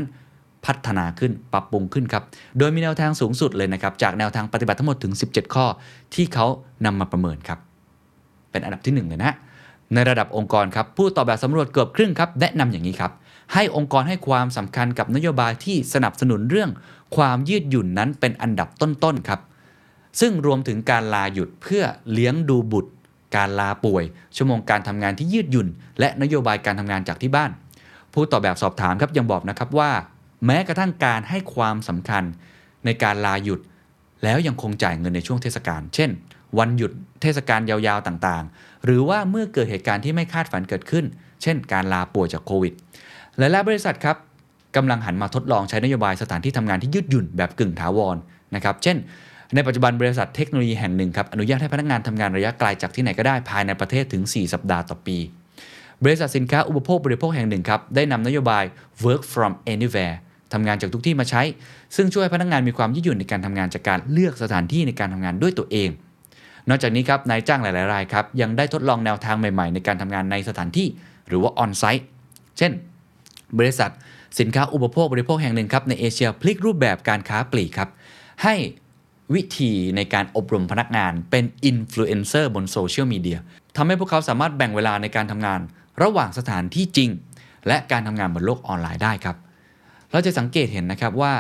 [0.66, 2.24] พัฒนาขึ้นปรับปรุงขึ้นครับ
[2.58, 5.66] โดยมีแนวทางสูงสุดเลยนะครับจากแนวทางปฏิบัติทั้งหมดถึง 17 ข้อ
[6.14, 6.46] ที่เขา
[6.86, 7.60] นำมาประเมินครับ
[8.52, 9.36] เป็นอันดับที่ 1 เลยนะ
[9.94, 13.12] ในระดับองค์กรครับผู้ตอบแบบสำรวจเกือบครึ่งครับแนะนำอย่างนี้ครับ
[13.54, 16.70] ให้องค์กรให้ความสำคัญกับนโยบายที่สนับสนุนเรื่อง
[17.16, 19.40] ความยืดหยุ่นนั้นเป็นอันดับต้นๆครับ
[20.20, 22.92] ซึ่งรวมถึงการลาหยุดเพื่อเลี้ยงดูบุตร
[23.36, 24.04] การลาป่วย
[24.36, 25.68] ชั่วโมงการทำงานที่ยืดหยุ่น
[26.00, 27.52] และนโยบายการทำงานจากที่บ้าน
[28.14, 29.92] ผู้ตอบแบบสอบถามครับยังบอกนะครับว่า
[30.46, 32.24] แม้กระทั่งการให้ความสำคัญ
[32.86, 33.60] ในการลาหยุด
[34.24, 36.10] แล้วยังคงจ่ายเงินในช่วงเทศกาล เช่น
[36.60, 41.06] วันหยุดเทศกาลยาวๆต่างๆ หรือว่าเมื่อเกิดเหตุการณ์ที่ไม่คาดฝันเกิดขึ้น
[41.42, 42.74] เช่น การลาป่วยจากโควิด
[43.38, 44.18] หลายๆบริษัทครับ
[44.76, 48.18] กำลังหันมาทดลองใช้นโยบายสถานที่ทำงานที่ยืดหยุ่นแบบกึ่งถาวร
[48.56, 48.98] นะครับ เช่น
[49.56, 55.18] ในปัจจุบันบริษัทเทคโนโลยีแห่งหนึ่งครับอนุญาตให้พนักงานทำงานระยะไกลจากที่ไหนก็ได้ภายในประเทศถึง 4 สัปดาห์ต่อปี
[56.04, 58.64] บริษัทสินค้าอุปโภคบริโภคแห่งหนึ่งครับได้นำนโยบาย
[59.06, 60.16] work from anywhere
[60.54, 61.42] ทำงานจากทุกที่มาใช้
[61.96, 65.90] ซึ่งช่วยให้พนักงานมีความยืดหยุ่นในการทำงานจากการเลือกสถานที่ในการทำงานด้วยตัวเอง
[66.70, 70.88] นอกจากนี้ครับนายจ้างหลาย ๆ รายครับยังได้ทดลองแนวทางใหม่ ๆ ในการทำงานในสถานที่
[71.28, 72.04] หรือว่า on-site
[72.58, 72.72] เช่น
[73.60, 73.92] บริษัท
[74.40, 77.90] สินค้าอุปโภคบริโภคแห่งหนึ่งครับในเอเชียพลิกรูปแบบการค้าปลีกครับ
[78.44, 78.56] ใช้
[79.34, 83.40] วิธีในการอบรมพนักงานเป็นอินฟลูเอนเซอร์บนโซเชียลมีเดีย
[83.78, 85.60] ทำให้พวกเขาสามารถแบ่งเวลาในการทำงาน
[86.04, 87.10] ระหว่างสถานที่จริง
[87.68, 89.38] และการทำงานบนโลกออนไลน์ได้ครับ
[90.12, 91.34] เราจะสังเกตเห็นนะครับว่า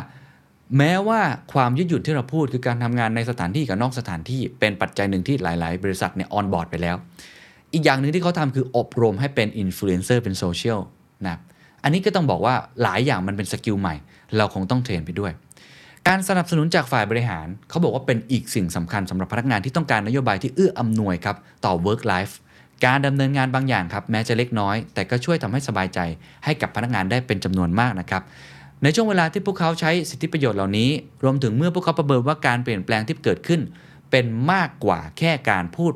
[0.78, 1.22] แม้ว่า
[1.54, 6.96] ความยืดหยุ่นที่เราพูดคือการทำงานในสถานที่กับนอกสถานที่เป็นปัจจัยหนึ่งที่หลาย ๆ บริษัทเนี่ย onboard ไปแล้ว
[7.74, 10.80] อีกอย่างหนึ่งที่เขาทำคืออบรมให้เป็นอินฟลูเอนเซอร์เป็นโซเชียล
[11.28, 11.38] นะ
[11.84, 13.96] อันนี้ก็ต้องบอกว่าหลายอย่างมันเป็น skill ใหม่
[14.38, 15.32] เราคงต้อง train ไปด้วย
[16.08, 22.34] การสนับสนุนจากฝ่ายบริหาร เขาบอกว่าเป็นอีกสิ่งสำคัญสำหรับพนักงานที่ต้องการนโยบายที่เอื้ออำนวยครับต่อ work life
[22.86, 26.00] การดำเนินงานบางอย่างครับแม้จะเล็กน้อย แต่ก็ช่วยทำให้สบายใจ
[26.46, 28.22] ให้กับพนักงานได้เป็นจำนวนมากนะครับ
[28.84, 30.90] ในช่วงเวลาที่พวกเขาใช้สิทธิประโยชน์เหล่านี้
[31.24, 33.62] รวมถึงเมื่อพวกเขาประเมินว่าการเปลี่ยนแปลงที่เกิดขึ้น
[34.12, 35.94] เป็นมากกว่าแค่การพูด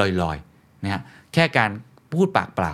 [0.00, 1.02] ลอยๆนะฮะ
[1.34, 1.70] แค่การ
[2.12, 2.72] พูดปากเปล่า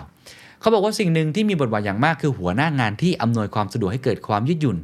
[0.59, 4.77] เขาบอกว่าสิ่งหนึ่งที่มีบทบาทอย่างมากคือหัวหน้างานที่อำนวยความสะดวกให้เกิดความยืดหยุ่น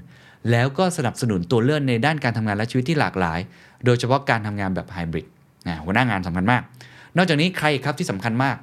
[0.51, 3.39] แล้วก็สนับสนุนตัวเลือกในด้านการทำงานและชีวิตที่หลากหลาย
[3.85, 5.27] โดยเฉพาะการทำงานแบบไฮบริด
[5.67, 6.61] นะหัวหน้างานสำคัญมาก
[7.17, 8.55] นอกจากนี้ใครครับที่สำคัญมาก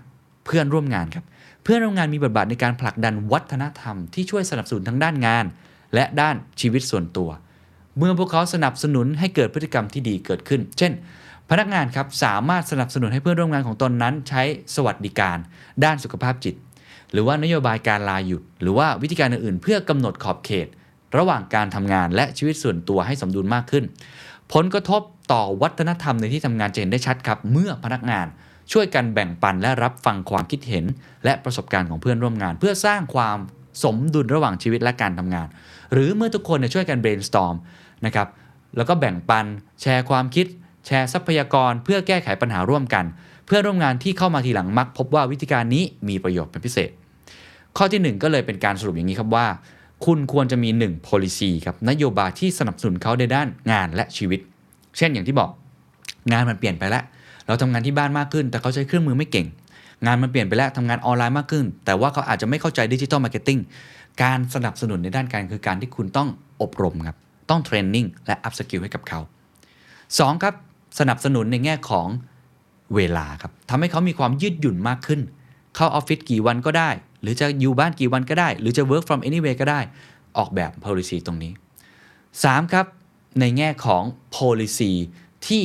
[0.47, 1.25] เพื่อนร่วมงานครับ
[1.65, 5.45] เพื่อนร่วมงานมีบทบาทในการผลักดันวัฒนธรรมที่ช่วยสนับสนุนทั้งด้านงาน
[5.95, 7.31] และด้านชีวิตส่วนตัว
[7.99, 10.93] เมื่อพวกเขาสนับสนุนให้เกิดพฤติกรรมที่ดีเกิดขึ้น เช่น
[11.51, 14.43] พนักงานครับสามารถสนับสนุนให้เพื่อนร่วมงานของตนนั้น ใช้
[14.75, 15.39] สวัสดิการ
[15.85, 16.55] ด้านสุขภาพจิต
[17.13, 20.69] หรือว่านโยบายการลาหยุด หรือว่าวิธีการอื่นๆ เพื่อกำหนดขอบเขต
[21.17, 23.85] ระหว่างการทำงานและชีวิตส่วนตัวให้สมดุลมากขึ้น
[24.53, 28.27] ผลกระทบต่อวัฒนธรรมในที่ทำงานจะเห็นได้ชัดครับ เมื่อพนักงาน
[28.73, 30.85] ช่วยกันแบ่งปันและรับฟังความคิดเห็น
[31.25, 33.39] และประสบการณ์ของเพื่อนร่วมงาน เพื่อสร้างความ
[33.85, 35.47] สมดุลระหว่างชีวิตและการทำงาน
[35.93, 37.57] หรือเมื่อทุกคนช่วยกัน brainstorm
[38.07, 38.29] นะครับ
[38.77, 39.47] แล้วก็แบ่งปัน
[39.83, 40.47] แชร์ความคิด
[40.87, 43.05] แชร์ทรัพยากร เพื่อแก้ไขปัญหาร่วมกัน
[43.47, 46.91] เพื่อนร่วมงานที่เข้ามาทีหลังมัก พบว่าวิธีการนี้มีประโยชน์เป็นพิเศษ
[47.77, 49.47] ข้อที่ 1 ก็เลยเป็นการสรุปอย่างนี้ครับว่า
[50.05, 54.41] คุณควรจะมี 1 policy ครับนโยบายที่สนับสนุนเขาในด้านงานและชีวิต
[54.97, 55.51] เช่นอย่างที่บอก
[56.33, 57.05] งานมันเปลี่ยนไปแล้ว
[57.47, 59.47] เราทำงานที่บ้านมากขึ้น แต่เขาใช้เครื่องมือไม่เก่ง
[60.07, 63.59] งานมันเปลี่ยนไปแล้วทำงานออนไลน์มากขึ้น แต่ว่าเขาอาจจะไม่เข้าใจ digital marketing
[64.23, 66.29] การสนับสนุนในด้านการงานคือการที่คุณต้อง
[66.63, 67.17] อบรมครับ
[67.51, 69.21] ต้อง training และ upskill ให้กับเขา
[69.81, 70.43] 2.
[70.43, 70.55] ครับ
[70.99, 72.09] สนับสนุนในแง่ของ
[72.95, 75.21] เวลาครับทำให้เขามีความยืดหยุ่นมากขึ้น
[75.75, 76.91] เข้าออฟฟิศกี่วันก็ได้
[77.23, 79.81] หรือจะอยู่บ้านกี่วันก็ได้ หรือจะ work from anywhere ก็ได้
[80.37, 81.53] ออกแบบ policy ตรงนี้
[82.13, 82.73] 3.
[82.73, 82.87] ครับ
[83.41, 84.03] ในแง่ของ
[84.37, 84.93] policy
[85.47, 85.65] ที่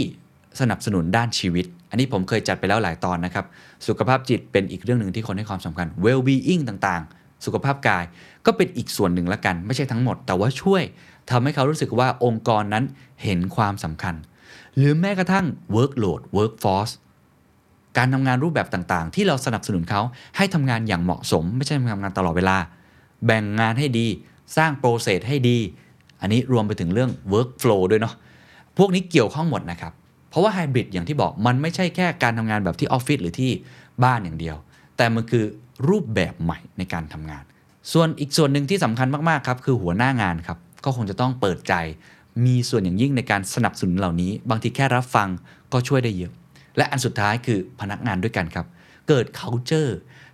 [0.59, 3.45] สนับสนุนด้านชีวิต อันนี้ผมเคยจัดไปแล้วหลายตอนนะครับ
[3.87, 8.03] สุขภาพจิตเป็นอีกเรื่องหนึ่งที่คนให้ความสำคัญ well being ต่างๆ สุขภาพกาย
[8.45, 10.83] ก็เป็นอีกส่วนหนึ่งละกัน ไม่ใช่ทั้งหมด แต่ว่าช่วย
[11.29, 12.83] ทำให้เขารู้สึกว่าองค์กรนั้น
[13.23, 14.15] เห็นความสำคัญ
[14.77, 16.93] หรือแม้กระทั่ง workload workforce
[17.97, 20.01] การทำงานรูปแบบต่างๆ ที่เราสนับสนุนเขา
[20.37, 22.57] ให้ทำงานอย่างเหมาะสม ไม่ใช่ทำงานตลอดเวลา
[23.25, 24.07] แบ่งงานให้ดี
[24.57, 25.57] สร้างโปรเซสให้ดี
[26.21, 28.15] อันนี้รวมไปถึงเรื่อง workflow ด้วยเนาะ
[28.77, 29.93] พวกนี้เกี่ยวข้องหมดนะครับ
[30.29, 33.51] เพราะว่าไฮบริดอย่างที่บอกมันไม่ใช่แค่การทำงานแบบที่ออฟฟิศหรือที่
[34.03, 34.55] บ้านอย่างเดียว
[34.97, 35.45] แต่มันคือ
[35.89, 37.43] รูปแบบใหม่ในการทำงาน
[37.93, 41.73] ส่วนอีกส่วนหนึ่งที่สำคัญมากๆครับคือหัวหน้างานครับก็คงจะต้องเปิดใจ
[42.45, 45.29] มีส่วนอย่างยิ่งในการสนับสนุนเหล่านี้ บางทีแค่รับฟัง
[45.73, 46.33] ก็ช่วยได้เยอะ
[46.77, 48.65] และอันสุดท้ายคือพนักงานด้วยกันครับ
[49.07, 49.91] เกิด culture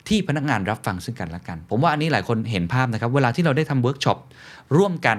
[0.08, 4.17] ที่พนักงานรับฟังซึ่งกันและกัน ผมว่าอันนี้หลายคนเห็นภาพนะครับ เวลาที่เราได้ทำเวิร์กช็อป
[4.77, 5.17] ร่วมกัน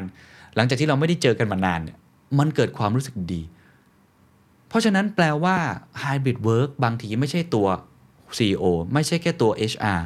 [0.56, 1.96] หลังจากที่เราไม่ได้เจอกันมานานเนี่ย
[2.38, 3.42] มันเกิดความรู้สึกดี
[4.68, 5.56] เพราะฉะนั้นแปลว่า
[6.02, 7.66] hybrid work บางทีไม่ใช่ตัว
[8.37, 10.00] CEO ไม่ใช่แค่ตัว HR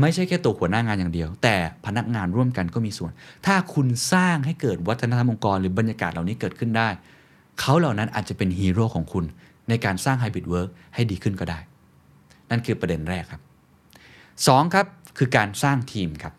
[0.00, 3.10] ไม่ใช่แค่ตัวหัวหน้างานอย่างเดียว แต่พนักงานร่วมกันก็มีส่วน
[3.46, 6.88] ถ้าคุณสร้างให้เกิดวัฒนธรรมองค์กร หรือบรรยากาศเหล่านี้เกิดขึ้นได้
[7.60, 9.24] เขาเหล่านั้นอาจจะเป็นฮีโร่ของคุณ
[9.68, 11.58] ในการสร้าง hybrid work ให้ดีขึ้นก็ได้
[12.50, 13.42] นั่นคือประเด็นแรกครับ
[14.06, 14.74] 2.
[14.74, 14.86] ครับ
[15.18, 16.34] คือการสร้างทีมครับ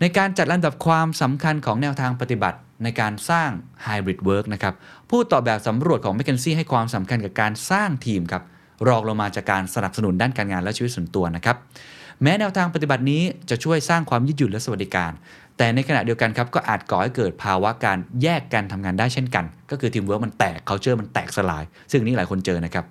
[0.00, 3.50] ในการจัดลำดับความสำคัญของแนวทางปฏิบัติในการสร้าง
[3.86, 4.74] Hybrid Work นะครับ
[5.10, 8.42] ผู้ตอบแบบสำรวจของ m c k เคนซี่ให้ความสำคัญกับการสร้างทีมครับ
[8.88, 11.56] รองลงมาจากการสนับสนุนด้านการงานและชีวิตส่วนตัวนะครับ
[12.22, 15.12] แม้แนวทางปฏิบัตินี้จะช่วยสร้างความยืดหยุ่นและสวัสดิการ
[15.58, 22.84] แต่ในขณะเดียวกันครับก็อาจก่อให้เกิดภาวะการแยกการทำงานได้เช่นกัน ก็คือทีมเวิร์กมันแตก culture มันแตกสลาย ซึ่งนี่หลายคนเจอนะครับ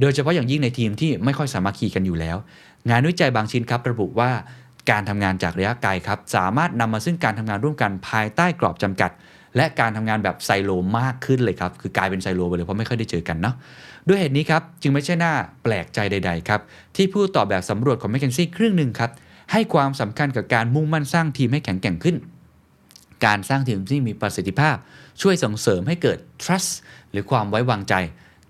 [0.00, 2.36] โดยเฉพาะอย่างยิ่งในทีมที่ไม่ค่อยสามัคคีกันอยู่แล้ว
[2.90, 4.30] งานวิจัยบางชิ้นครับระบุว่า
[4.90, 9.10] การทำงานจากระยะไกลครับสามารถนำมาซึ่งการทำงานร่วมกันภายใต้กรอบจำกัด
[9.56, 13.54] และการทำงานแบบไซโลมากขึ้นเลยครับคือกลายเป็นไซโลไปเลยเพราะไม่ค่อยได้เจอกันเนาะ
[14.08, 15.32] ด้วยเหตุนี้ครับจึงไม่ใช่หน้า
[15.62, 16.60] แปลกใจใด ๆ ครับ
[16.96, 19.10] ที่ผู้ตอบแบบสำรวจของ m c k เคนซี่ครึ่งหนึ่งครับ
[19.52, 22.16] ให้ความสำคัญกับการมุ่งมั่นสร้างทีมให้แข็งแกร่งขึ้น
[23.24, 24.76] การสร้างทีมที่มีประสิทธิภาพ
[25.20, 26.70] ช่วยส่งเสริมให้เกิด trust
[27.10, 27.94] หรือความไว้วางใจ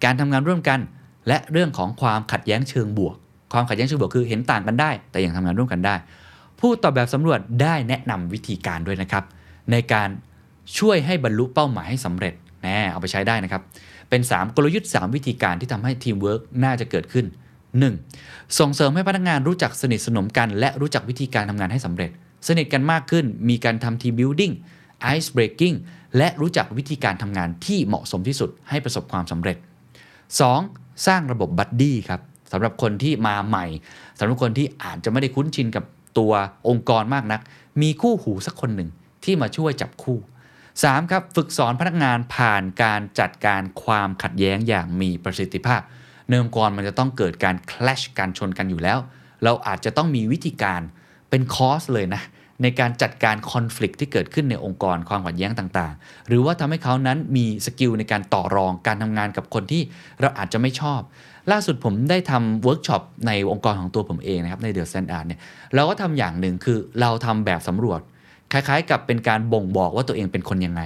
[0.05, 0.81] การทำงานร่วมกัน
[1.29, 3.17] และเรื่องของความขัดแย้งเชิงบวก
[3.53, 5.95] ความขัดแย้งเชิงบวกคือเห็นต่างกันได้ แต่ยังทำงานร่วมกันได้
[6.61, 9.25] ผู้ตอบแบบสำรวจได้แนะนำวิธีการด้วยนะครับ
[9.71, 10.09] ในการ
[10.79, 13.63] ช่วยให้บรรลุเป้าหมายให้สำเร็จเนี่ยเอาไปใช้ได้นะครับ
[14.09, 17.27] เป็น 3 กลยุทธ์ 3 วิธีการที่ทำให้ทีมเวิร์กน่าจะเกิดขึ้น
[17.81, 18.59] 1.
[18.59, 22.11] ส่งเสริมให้พนักงานรู้จักสนิทสนมกัน และรู้จักวิธีการทำงานให้สำเร็จ
[22.49, 24.53] สนิทกันมากขึ้น มีการทำทีมบิ l ดิ้ง
[25.03, 25.75] ไอซ์เบรกิ่ง
[26.17, 29.57] และรู้จักวิธีการทำงานที่เหมาะสมที่สุดให้ประสบความสำเร็จ
[30.31, 31.07] 2.
[31.07, 32.21] สร้างระบบบัดดี้ครับ
[32.53, 33.67] สำหรับคนที่มาใหม่
[34.19, 35.85] สำหรับคนที่อาจจะไม่ได้คุ้นชินกับ
[36.19, 36.33] ตัว
[36.69, 37.41] องค์กรมากนัก
[37.83, 38.91] มีคู่หูสักคนหนึ่ง
[39.25, 40.19] ที่มาช่วยจับคู่
[40.65, 41.11] 3.
[41.11, 45.81] ครับฝึกสอนพนักงานผ่านการจัดการความขัดแย้งอย่างมีประสิทธิภาพ
[46.29, 48.99] ในองค์กรมันจะต้องเกิดการ clash การชนกันอยู่แล้ว
[49.45, 50.81] เราอาจจะต้องมีวิธีการ
[51.31, 52.23] เป็นคอร์สเลยนะ
[52.63, 59.83] ในการจัดการคอน FLICT ที่เกิดขึ้นในองค์กรความขัดแย้งต่างๆ หรือว่าทำให้เขานั้นมี skill ในการต่อรองการทำงานกับคนที่
[60.21, 61.01] เราอาจจะไม่ชอบ
[61.53, 65.41] ล่าสุดผมได้ทำเวิร์กช็อปในองค์กรของตัวผมเองนะครับ ใน THE STANDARD เนี่ย
[65.75, 68.01] เราก็ทำอย่างหนึ่งคือเราทำแบบสำรวจ
[68.53, 70.83] คล้ายๆ กับเป็นการบ่งบอกว่าตัวเองเป็นคนยังไง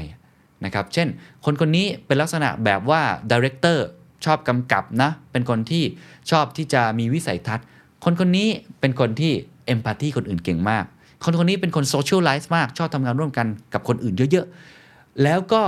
[0.65, 1.09] นะครับ เช่น
[1.45, 3.01] คนคนนี้เป็นลักษณะแบบว่า
[3.33, 3.87] director
[4.25, 5.85] ชอบกำกับนะ เป็นคนที่
[6.31, 7.67] ชอบที่จะมีวิสัยทัศน์
[8.05, 8.49] คนคนนี้
[8.81, 9.33] เป็นคนที่
[9.67, 10.85] empathy คนอื่นเก่งมาก
[11.25, 15.63] คนคนนี้เป็นคน socialize มาก ชอบทำงานร่วมกันกับคนอื่นเยอะๆ แล้วก็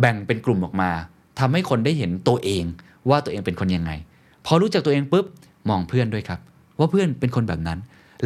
[0.00, 0.90] แบ่งเป็นกลุ่มออกมา
[1.38, 2.64] ทำให้คนได้เห็นตัวเอง
[3.08, 3.90] ว่าตัวเองเป็นคนยังไง
[4.46, 5.26] พอรู้จักตัวเองปุ๊บ
[5.68, 6.40] มองเพื่อนด้วยครับ
[6.78, 7.78] ว่าเพื่อนเป็นคนแบบนั้น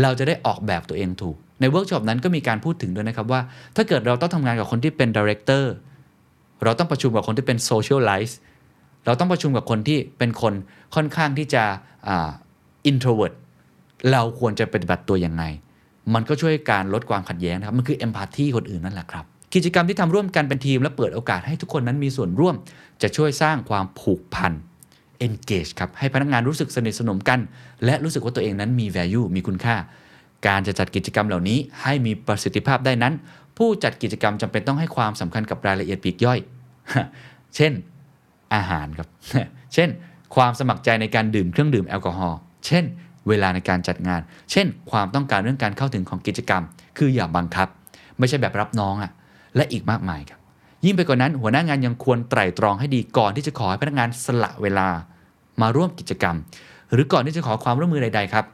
[0.03, 3.41] เราจะได้ออกแบบตัวเองถูก ในเวิร์กช็อปนั้นก็มีการพูดถึงด้วยนะครับว่า
[3.77, 5.73] ถ้าเกิดเราต้องทำงานกับคนที่เป็น director
[6.65, 8.39] เราต้องประชุมกับคนที่เป็น socialize
[9.07, 10.55] เราต้องประชุมกับคนที่เป็นคน
[10.95, 11.63] ค่อนข้างที่จะ
[12.87, 13.33] introvert
[14.13, 15.45] เราควรจะปฏิบัติตัวยังไง
[16.15, 22.55] มันก็ช่วยการลดความขัดแย้งนะครับมันคือ empathy คนอื่นนั่นแหละครับ กิจกรรมที่ทำร่วมกันเป็นทีม และเปิดโอกาสให้ทุกคนนั้นมีส่วนร่วม
[23.03, 24.53] จะช่วยสร้างความผูกพัน
[25.27, 27.41] engage ครับให้พนักงานรู้สึกสนิทสนมกัน
[27.85, 29.77] และรู้สึกว่าตัวเองนั้นมี value มีคุณค่า
[30.47, 33.15] การจะจัดกิจกรรมเหล่านี้ ให้มีประสิทธิภาพได้นั้น
[33.59, 36.39] ผู้จัดกิจกรรมจำเป็นต้องให้ความสำคัญกับรายละเอียดปลีกย่อย
[37.57, 37.73] เช่น
[38.55, 39.09] อาหารครับ
[39.75, 39.89] เช่น
[40.35, 42.85] ความสมัครใจในการดื่มเครื่องดื่มแอลกอฮอล์ เช่น
[43.29, 46.63] เวลาในการจัดงาน เช่น ความต้องการเรื่องการเข้าถึงของกิจกรรม
[46.99, 47.69] คืออย่าบังคับ
[48.19, 49.13] ไม่ใช่แบบรับน้องอะ่ะ
[49.57, 50.41] และอีกมากมายครับ
[50.85, 54.87] ยิ่งไปกว่านั้น หัวหน้างานยังควรไตร่ตรองให้ดีก่อนที่จะขอให้พนักงานสละเวลา
[55.63, 56.37] มาร่วมกิจกรรม
[56.93, 58.45] หรือก่อนที่จะขอความร่วมมือใดๆครับ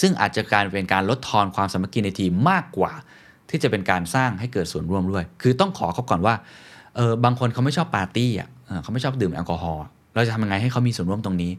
[0.00, 2.92] ซึ่งอาจจะการเป็นการลดทอนความสามัคคีในทีมมากกว่า
[3.50, 6.34] ที่จะเป็นการสร้างให้เกิดส่วนร่วมด้วย คือต้องขอเขาก่อนว่า
[6.96, 8.48] เออบางคนเขาไม่ชอบปาร์ตี้อะ
[8.82, 11.52] เขาไม่ชอบดื่มแอลกอฮอล์เราจะทำยังไงให้เขามีส่วนร่วมตรงนี้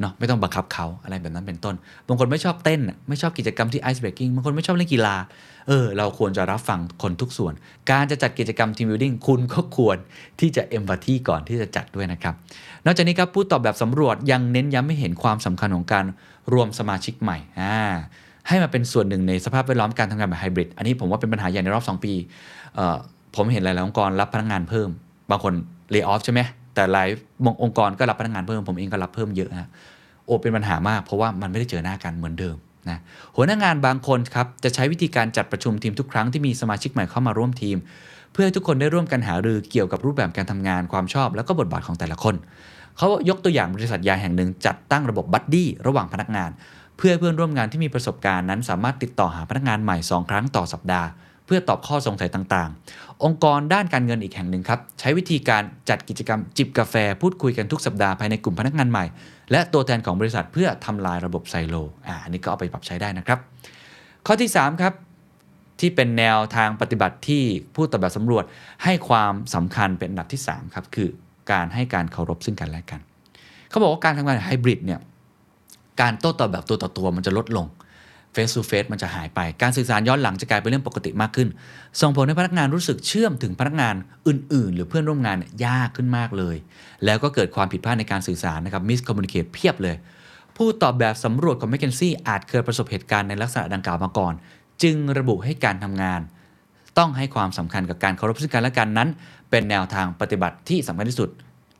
[0.00, 1.74] เนาะไม่ต้องบังคับเขาอะไรแบบนั้นเป็นต้น
[2.08, 5.16] บางคนไม่ชอบเต้น ไม่ชอบกิจกรรมที่ ice breaking บางคนไม่ชอบเล่นกีฬา
[5.68, 7.52] เออ เราควรจะรับฟังคนทุกส่วน
[7.90, 9.96] การจะจัดกิจกรรม team building คุณก็ควร
[10.40, 12.34] ที่จะ empathy ก่อนที่จะจัดด้วยนะครับ
[12.84, 16.04] นอกจากนี้ครับผู้ตอบแบบสำรวจยังเน้นย้ำให้เห็นความสำคัญของการ
[16.52, 17.76] รวมสมาชิกใหม่อ่า
[18.48, 22.12] ให้มาเป็นส่วนหนึ่งในสภาพแวดล้อมการทำงานแบบไฮบริดอันนี้ผมว่าเป็นปัญหาใหญ่ในรอบ 2 ปี
[23.36, 24.88] ผมเห็นหลายๆองค์กรรับพนักงานเพิ่ม
[25.30, 25.54] บางคน
[25.90, 26.40] เลิกออฟใช่ไหม
[26.74, 27.08] แต่หลาย
[27.62, 29.68] องค์กรก็รับพนักงานเพิ่มผมเองก็รับเพิ่มเยอะฮะ
[30.26, 32.56] โอเป็นปัญหามากเพราะว่ามันไม่ได้เจอหน้ากันเหมือนเดิม
[32.88, 32.98] นะ
[33.36, 37.76] หัวหน้างานบางคนครับจะใช้วิธีการจัดประชุมทีมทุกครั้งที่มีสมาชิกใหม่เข้ามาร่วมทีม
[38.32, 42.34] เพื่อให้ทุกคนได้ร่วมกันหารือเกี่ยวกับรูปแบบการทำงานความชอบ แล้วก็บทบาทของแต่ละคน
[42.98, 46.50] เขายกตัวอย่างบริษัทยาแห่งหนึ่งจัดตั้งระบบบัดดี้ระหว่างพนักงาน
[46.96, 51.08] เพื่อเพื่อนร่วมงานที่มีประสบการณ์นั้น สามารถติดต่อหาพนักงานใหม่ 2 ครั้งต่อสัปดาห์
[51.46, 59.04] เพื่อตอบข้อสงสัยต่างๆ องค์กรด้านการเงินอีกแห่งหนึ่งครับ ใช้วิธีการจัดกิจกรรมจิบกาแฟ พูดคุยกันทุกสัปดาห์ภายในกลุ่มพนักงานใหม่
[59.50, 61.74] และตัวแทนของบริษัทเพื่อทำลายระบบไซโล
[62.06, 63.38] อ่าอันนี้ก็เอาไปปรับใช้ได้นะครับ
[64.26, 64.92] ข้อที่ 3 ครับ
[65.80, 67.42] ที่เป็นแนวทางปฏิบัติที่
[67.74, 68.44] ผู้ตอบแบบสำรวจ
[68.84, 71.08] ให้ความสำคัญเป็นอันดับที่3ครับคือ
[71.52, 73.00] การให้การเคารพซึ่งกันและกัน
[73.70, 75.00] เขาบอกว่าการทำงานไฮบริดเนี่ย
[76.00, 77.66] การโต้ตอบแบบตัวต่อตัวมันจะลดลง
[78.34, 81.48] เฟส to เฟสมันจะหายไป การสื่อสารย้อนหลังจะกลายเป็นเรื่องปกติมากขึ้น
[82.00, 83.94] ส่งผลให้พนักงานรู้สึกเชื่อมถึงพนักงาน
[84.28, 86.56] อื่น ๆ หรือเพื่อนร่วมงานยากขึ้นมากเลย
[87.04, 89.96] แล้วก็เกิดความผิดพลาดในการสื่อสารนะครับ miscommunicate เพียบเลย
[90.56, 94.34] ผู้ตอบแบบสำรวจของ m c k เคนซี่อาจเคยประสบเหตุการณ์ในลักษณะดังกล่าวมาก่อน
[94.82, 96.20] จึงระบุให้การทำงาน
[96.98, 99.08] ต้องให้ความสำคัญกับการเคารพซึ่งกันและกันนั้น
[99.50, 101.28] เป็นแนวทางปฏิบัติที่สำคัญที่สุด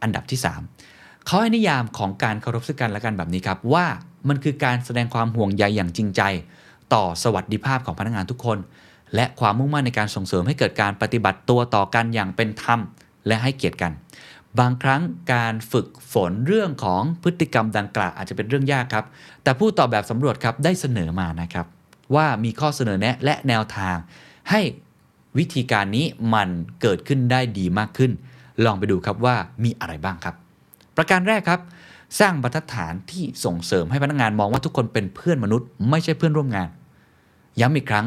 [0.02, 0.40] อันดับที่
[0.82, 3.86] 3เขาให้นิยามของการเคารพซึ่งกันและกันแบบนี้ครับว่า
[4.28, 6.22] มันคือการแสดงความห่วงใยอย่างจริงใจ
[6.94, 8.58] ต่อสวัสดิภาพของพนักงานทุกคน
[9.14, 12.80] และความมุ่งมั่นในการส่งเสริมให้เกิดการปฏิบัติตัวต่อกันอย่างเป็นธรรม
[13.26, 13.92] และให้เกียรติกัน
[14.58, 19.04] บางครั้งการฝึกฝนเรื่องของพฤติกรรมดังกล่าวอาจจะเป็นเรื่องยากครับ
[19.42, 21.66] แต่ผู้ตอบแบบสำรวจครับได้เสนอมานะครับ
[22.14, 23.96] ว่ามีข้อเสนอแนะและแนวทาง
[24.50, 24.60] ให้
[25.38, 26.48] วิธีการนี้มัน
[26.80, 28.12] เกิดขึ้นได้ดีมากขึ้น
[28.64, 30.34] ลองไปดูครับว่ามีอะไรบ้างครับ
[30.96, 31.60] ประการแรกครับ
[32.20, 36.68] สร้างบรรทัดฐานที่ส่งเสริมให้พนักงานมองว่าทุกคนเป็นเพื่อนมนุษย์ ไม่ใช่เพื่อนร่วมงาน
[37.60, 38.06] ย้ำอีกครั้ง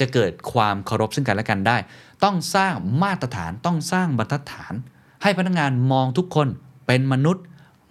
[0.00, 1.76] จะเกิดความเคารพซึ่งกันและกันได้
[2.24, 4.74] ต้องสร้างมาตรฐานต้องสร้างบรรทัดฐาน
[5.22, 6.48] ให้พนักงานมองทุกคน
[6.86, 7.44] เป็นมนุษย์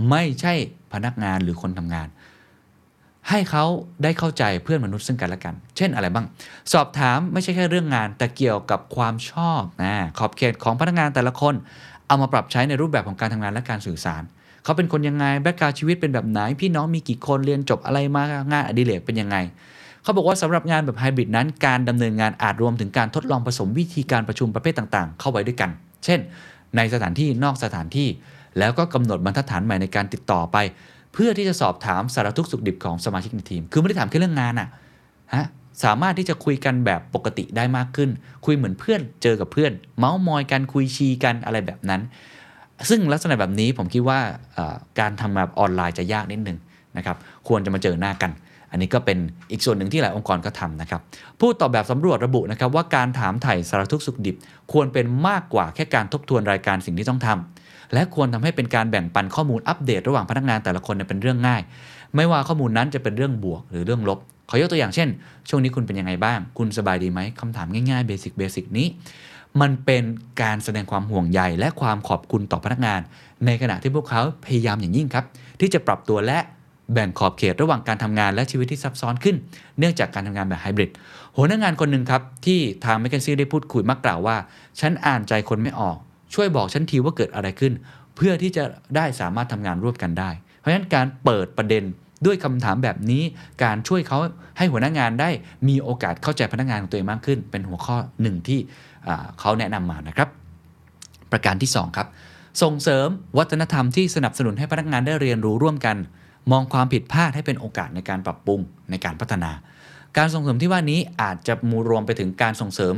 [0.09, 0.53] ไม่ใช่
[0.93, 2.07] พนักงานหรือคนทำงาน
[3.29, 3.65] ให้เขา
[4.03, 6.25] ได้เข้าใจเพื่อนมนุษย์ซึ่งกันและกัน เช่นอะไรบ้าง
[6.73, 11.53] สอบถามไม่ใช่แค่เรื่องงาน แต่เกี่ยวกับความชอบนะขอบเขตของพนักงานแต่ละคน
[12.07, 14.23] เอามาปรับใช้ในรูปแบบของการทำงานและการสื่อสาร
[14.67, 19.37] เขาเป็นคนยังไงแบ็กกราวชีวิตเป็นแบบไหน พี่น้องมีกี่คนเรียนจบอะไรมางานอดิเรกเป็นยังไง
[20.03, 25.69] เขาบอกว่าสำหรับงานแบบไฮบริดนั้น การดำเนินงานอาจรวมถึงการทดลองผสมวิธีการประชุมประเภทต่างๆ เข้าไว้ด้วยกัน
[26.05, 26.19] เช่น
[26.75, 28.07] ในสถานที่นอกสถานที่
[28.59, 30.57] แล้วก็กำหนดบรรทัดฐานใหม่ในการติดต่อไป
[31.13, 34.69] เพื่อที่จะสอบถามสารทุกสุขดิบของสมาชิกในทีม คือไม่ได้ถามแค่เรื่องงานอะ
[35.35, 35.45] ฮะ
[35.83, 38.09] สามารถที่จะคุยกันแบบปกติได้มากขึ้น
[38.45, 42.01] คุยเหมือนเพื่อน เจอกับเพื่อน เมาส์มอยกันคุยชีกันอะไรแบบนั้น
[42.89, 44.19] ซึ่งลักษณะแบบนี้ผมคิดว่า
[44.99, 46.57] การทำแบบออนไลน์จะยากนิดนึง
[46.97, 48.31] นะครับควรจะมาเจอหน้ากัน
[48.71, 49.17] อันนี้ก็เป็น
[49.51, 51.01] อีกส่วนหนึ่งที่หลายองค์กรก็ทำนะครับ
[51.39, 54.35] ผู้ตอบแบบสำรวจระบุนะครับว่าการถามไถ่สารทุกข์สุขดิบ
[54.71, 61.61] ควรเป็นมากกว่าแค่การทบทวนรายการสิ่งที่ต้องทำและควรทำให้เป็นการแบ่งปันข้อมูลอัปเดตระหว่างพนักงานแต่ละคนเป็นเรื่องง่าย
[62.15, 65.09] ไม่ว่าข้อมูลนั้นจะเป็นเรื่องบวกหรือเรื่องลบขอยกตัวอย่างเช่น
[65.49, 68.87] ช่วงนี้คุณเป็นยังไงบ้าง คุณสบายดีไหมคำถามง่ายๆเบสิกเบสิกนี้
[69.61, 70.03] มันเป็น
[70.41, 72.99] การแสดงความห่วงใยและความขอบคุณต่อพนักงาน
[73.45, 75.25] ในขณะที่พวกเขาพยายามอย่างยิ่งครับ
[75.59, 76.39] ที่จะปรับตัวและ
[76.93, 79.35] แบ่งขอบเขตระหว่างการทำงานและชีวิตที่ซับซ้อนขึ้น
[79.79, 80.91] เนื่องจากการทำงานแบบไฮบริด
[81.35, 84.37] หัวหน้างานคนหนึ่งครับ ที่ทางแมคเคนซี่ได้พูดคุยมักกล่าวว่า
[84.79, 85.97] ฉันอ่านใจคนไม่ออก
[86.33, 87.73] ช่วยบอกฉันทีว่าเกิดอะไรขึ้น
[88.15, 88.63] เพื่อที่จะ
[88.95, 90.29] ได้สามารถทำงานร่วมกันได้
[90.59, 91.83] เพราะฉะนั้นการเปิดประเด็น
[92.25, 93.23] ด้วยคำถามแบบนี้
[93.63, 94.19] การช่วยเขา
[94.57, 95.29] ให้หัวหน้างานได้
[95.67, 98.59] มีโอกาสเข้าใจพนักงานของตัวเองมากขึ้น เป็นหัวข้อหนึ่งที่
[99.39, 100.29] เขาแนะนำมานะครับ
[101.31, 102.07] ประการที่ 2 ครับ
[102.61, 105.97] ส่งเสริมวัฒนธรรมที่สนับสนุนให้พนักงานได้เรียนรู้ร่วมกัน
[106.51, 109.51] มองความผิดพลาดให้เป็นโอกาสในการปรับปรุงในการพัฒนา
[110.17, 112.95] การส่งเสริมที่ว่านี้อาจจะมูรวมไปถึงการส่งเสริม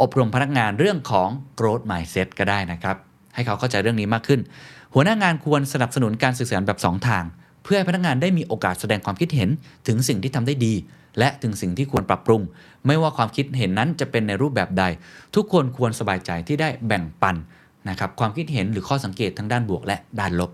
[0.00, 2.96] อบรมพนักงานเรื่องของ growth mindset ก็ได้นะครับ
[3.34, 4.40] ให้เขาเข้าใจเรื่องนี้มากขึ้น
[4.94, 7.24] หัวหน้างานควรสนับสนุนการสื่อสารแบบ 2 ทาง
[7.64, 9.48] เพื่อให้พนักงานได้มีโอกาสแสดงความคิดเห็น
[9.86, 10.74] ถึงสิ่งที่ทำได้ดี
[11.20, 12.42] และถึงสิ่งที่ควรปรับปรุง
[12.86, 14.84] ไม่ว่าความคิดเห็นนั้นจะเป็นในรูปแบบใด
[15.34, 17.36] ทุกคนควรสบายใจที่ได้แบ่งปัน
[17.88, 20.50] นะครับความคิดเห็นหรือข้อสังเกตทั้งด้านบวกและด้านลบ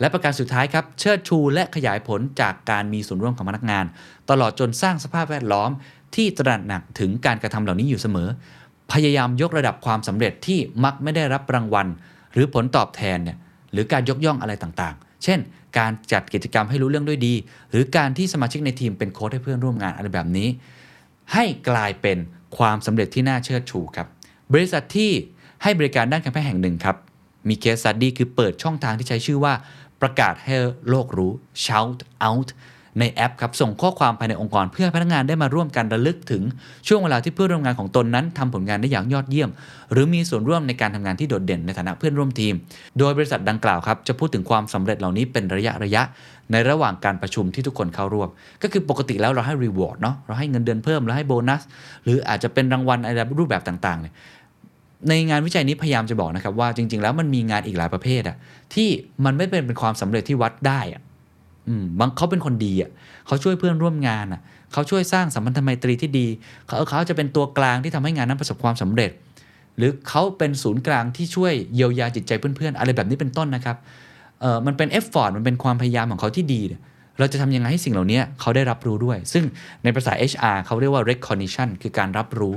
[0.00, 3.84] และประการสุดท้ายครับเชิดชูและขยายผลจากการมีส่วนร่วมของพนักงาน
[4.30, 5.70] ตลอดจนสร้างสภาพแวดล้อม
[6.14, 8.28] ที่ตระหนักถึงการกระทำเหล่านี้อยู่เสมอ
[8.92, 11.86] พยายามยกระดับความสำเร็จที่มักไม่ได้รับรางวัล
[12.32, 13.38] หรือผลตอบแทนเนี่ย
[13.72, 15.38] หรือการยกย่องอะไรต่างๆ เช่น
[15.78, 17.34] การจัดกิจกรรมให้รู้เรื่องด้วยดี
[17.70, 20.48] หรือการที่สมาชิกในทีมเป็นโค้ชให้เพื่อนร่วมงานอะไรแบบนี้
[21.32, 22.18] ให้กลายเป็น
[22.56, 24.08] ความสำเร็จที่น่าเชิดชูครับ
[24.52, 25.10] บริษัทที่
[25.62, 26.96] ให้บริการด้านการแพทย์แห่งหนึ่งครับ
[27.48, 29.54] มี case study คือเปิดช่องทางที่ใช้ชื่อว่า
[30.00, 30.56] ประกาศให้
[30.88, 31.32] โลกรู้
[31.64, 31.98] shout
[32.28, 32.48] out
[32.98, 36.42] ในแอปครับส่งข้อความภายในองค์กร เพื่อพนักงานได้มาร่วมกันระลึกถึง
[36.88, 39.50] ช่วงเวลาที่เพื่อนร่วมงานของตนนั้นทำผลงานได้อย่างยอดเยี่ยม
[39.92, 42.54] หรือมีส่วนร่วมในการทำงานที่โดดเด่นในฐานะเพื่อนร่วมทีม
[42.98, 46.02] โดยบริษัทดังกล่าวครับจะพูดถึงความสำเร็จเหล่านี้เป็นระยะระยะ
[46.52, 48.28] ในระหว่างการประชุมที่ทุกคนเข้าร่วม
[48.62, 51.62] ก็คือปกติแล้วเราให้รีวอร์ดเนาะเราให้เงินเดือนเพิ่มเราให้โบนัส
[52.04, 54.14] หรืออาจจะเป็นรางวัลอะไรรูปแบบต่างๆเนี่ย
[55.08, 58.36] ในงานวิจัยนี้พยายามจะบอกนะครับว่าจริง ๆ แล้วมันมีงานอีกหลายประเภทอะ
[58.74, 58.88] ที่
[59.24, 61.02] มันไม่เป็นเป็นความสำเร็จที่วัดได้อะ
[61.70, 62.90] อืมบางเขาเป็นคนดีอะ
[63.26, 64.40] เขาช่วยเพื่อนร่วมงานอะ
[64.72, 66.26] เขาช่วยสร้างสัมพันธไมตรีที่ดี
[66.66, 69.10] เขาเขาจะเป็นตัวกลางที่ทำให้งานนั้นประสบความสำเร็จ
[69.76, 73.76] หรือเขาเป็นศูนย์กลางที่ช่วยเยียวยาจิตใจเพื่อนๆ อะไรแบบนี้เป็นต้นนะครับ
[74.40, 76.62] เออมันเป็น effort มันเป็นความพยายามของเขาที่ดี
[77.18, 79.44] เราจะทำยังไงให้สิ่งเหล่านี้เขาได้รับรู้ด้วย ซึ่ง
[79.84, 82.54] ในภาษา HR เขาเรียกว่า recognition คือการรับรู้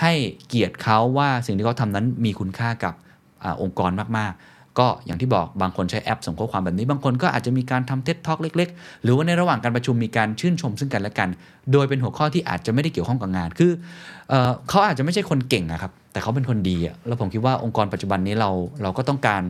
[0.00, 0.12] ให้
[0.48, 2.94] เกียรติเขาว่าสิ่งที่เขาทำนั้นมีคุณค่ากับ
[3.42, 11.28] องค์กรมากๆ ก็อย่างที่บอกบางคนใช้แอปส่งข้อความแบบนี้ บางคนก็อาจจะมีการทำเท็ d ท็อกเล็ก ๆ หรือว่าในระหว่างการประชุมมีการชื่นชมซึ่งกันและกัน
[11.72, 13.72] โดยเป็นหัวข้อที่อาจจะไม่ได้เกี่ยวข้องกับงาน คือ
[14.28, 18.50] เออเขาอาจจะไม่ใช่คนเก่งนะครับแต่เขาเป็นคนดีอะแล้วผมคิดว่าองค์กรปัจจุบันนี้เรา
[18.82, 19.42] เราก็ต้องการ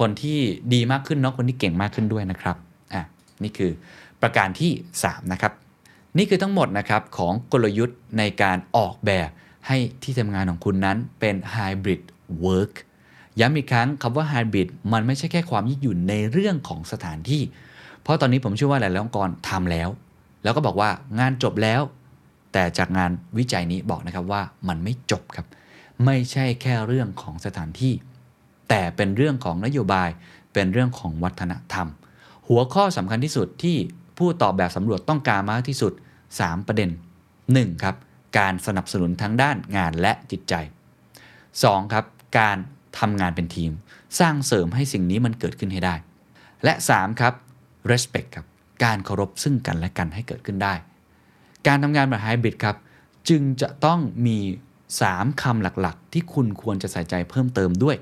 [0.00, 0.38] คนที่
[0.74, 2.56] ดีมากขึ้นเนาะคนที่เก่งมากขึ้นด้วยนะครับ
[2.94, 3.02] อะ
[3.42, 3.70] นี่คือ
[4.22, 4.70] ประการที่
[5.02, 5.52] 3 นะครับ
[6.18, 9.28] นี่คือทั้งหมดนะครับของกลยุทธ์ในการออกแบบ
[9.66, 12.02] ให้ที่ทำงานของคุณนั้นเป็น hybrid
[12.44, 12.74] work
[13.40, 17.42] ย้ำอีกครั้งคำว่า hybrid มันไม่ใช่แค่ความยืดหยุ่นในเรื่องของสถานที่
[18.02, 19.88] เพราะตอนนี้ผมเชื่อว่าหลายองค์กรทำแล้ว
[20.42, 21.82] แล้วก็บอกว่างานจบแล้ว
[22.52, 25.46] แต่จากงานวิจัยนี้บอกนะครับว่ามันไม่จบครับ
[26.04, 27.92] ไม่ใช่แค่เรื่องของสถานที่
[28.68, 30.08] แต่เป็นเรื่องของนโยบาย
[30.52, 31.88] เป็นเรื่องของวัฒนธรรม
[32.48, 33.76] หัวข้อสำคัญที่สุดที่
[34.18, 35.92] ผู้ตอบแบบสำรวจต้องการมากที่สุด
[36.30, 36.90] 3 ประเด็น
[37.36, 37.82] 1.
[37.82, 37.96] ครับ
[38.38, 40.54] การสนับสนุนทั้งด้านงานและจิตใจ
[41.24, 41.92] 2.
[41.92, 42.04] ครับ
[42.38, 42.56] การ
[42.98, 43.72] ทำงานเป็นทีม
[44.18, 45.94] สร้างเสริมให้สิ่งนี้มันเกิดขึ้นให้ได้
[46.64, 47.20] และ 3.
[47.20, 47.34] ครับ
[47.90, 48.46] respect ครับ
[48.84, 50.74] การเคารพซึ่งกันและกันให้เกิดขึ้นได้
[51.66, 52.76] การทำงานแบบไฮบริดครับ
[53.28, 54.38] จึงจะต้องมี
[54.90, 57.96] 3คำหลักๆ ที่คุณควรจะใส่ใจเพิ่มเติมด้วย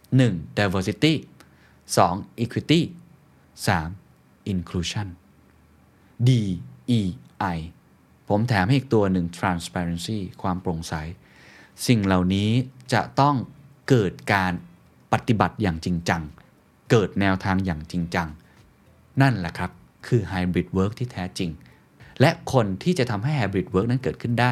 [0.00, 0.58] 1.
[0.58, 1.14] diversity
[1.76, 2.42] 2.
[2.42, 2.80] equity
[3.66, 4.52] 3.
[4.52, 5.08] inclusion
[6.26, 6.30] D
[6.98, 7.00] E
[7.56, 7.58] I
[8.28, 10.94] ผมแถมให้อีกตัวหนึ่ง transparency ความโปร่งใส
[11.86, 12.50] สิ่งเหล่านี้
[12.92, 13.36] จะต้อง
[13.88, 14.52] เกิดการ
[15.12, 16.22] ปฏิบัติอย่างจริงจัง
[16.90, 18.28] เกิดแนวทางอย่างจริงจัง
[19.22, 19.70] นั่นแหละครับ
[20.06, 21.50] คือ hybrid work ที่แท้จริง
[22.20, 24.50] และคนที่จะทำให้ hybrid work นั้นเกิดขึ้นได้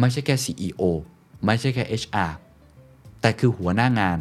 [0.00, 0.82] ไม่ใช่แค่ CEO
[1.44, 2.32] ไม่ใช่แค่ HR
[3.20, 4.18] แต่คือหัวหน้างาน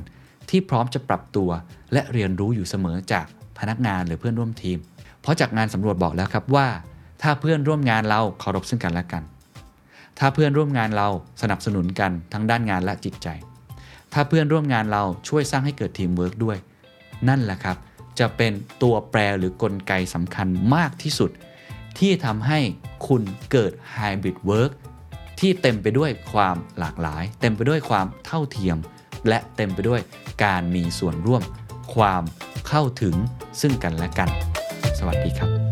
[0.49, 1.49] ที่พร้อมจะปรับตัว
[1.93, 3.25] และเรียนรู้อยู่เสมอจาก
[3.59, 4.77] พนักงานหรือเพื่อนร่วมทีม
[5.21, 6.67] เพราะจากงานสำรวจบอกแล้วครับว่า
[7.21, 9.23] ถ้าเพื่อนร่วมงานเราเคารพซึ่งกันและกัน
[10.19, 11.07] ถ้าเพื่อนร่วมงานเรา
[11.41, 13.27] สนับสนุนกันทั้งด้านงานและจิตใจ
[14.13, 16.57] ถ้าเพื่อนร่วมงานเราช่วยสร้างให้เกิดทีมเวิร์กด้วย
[17.27, 17.77] นั่นแหละครับ
[18.19, 21.31] จะเป็นตัวแปรหรือกลไกสำคัญมากที่สุด
[21.99, 22.59] ที่ทำให้
[23.07, 24.71] คุณเกิด Hybrid Work
[25.39, 28.77] ที่เต็มไปด้วยความหลากหลาย เต็มไปด้วยความเท่าเทียม
[29.27, 30.01] และเต็มไปด้วย
[30.43, 31.43] การมีส่วนร่วม
[31.95, 32.23] ความ
[32.67, 33.15] เข้าถึง
[33.61, 34.29] ซึ่งกันและกัน
[34.99, 35.62] สวัสดีครับ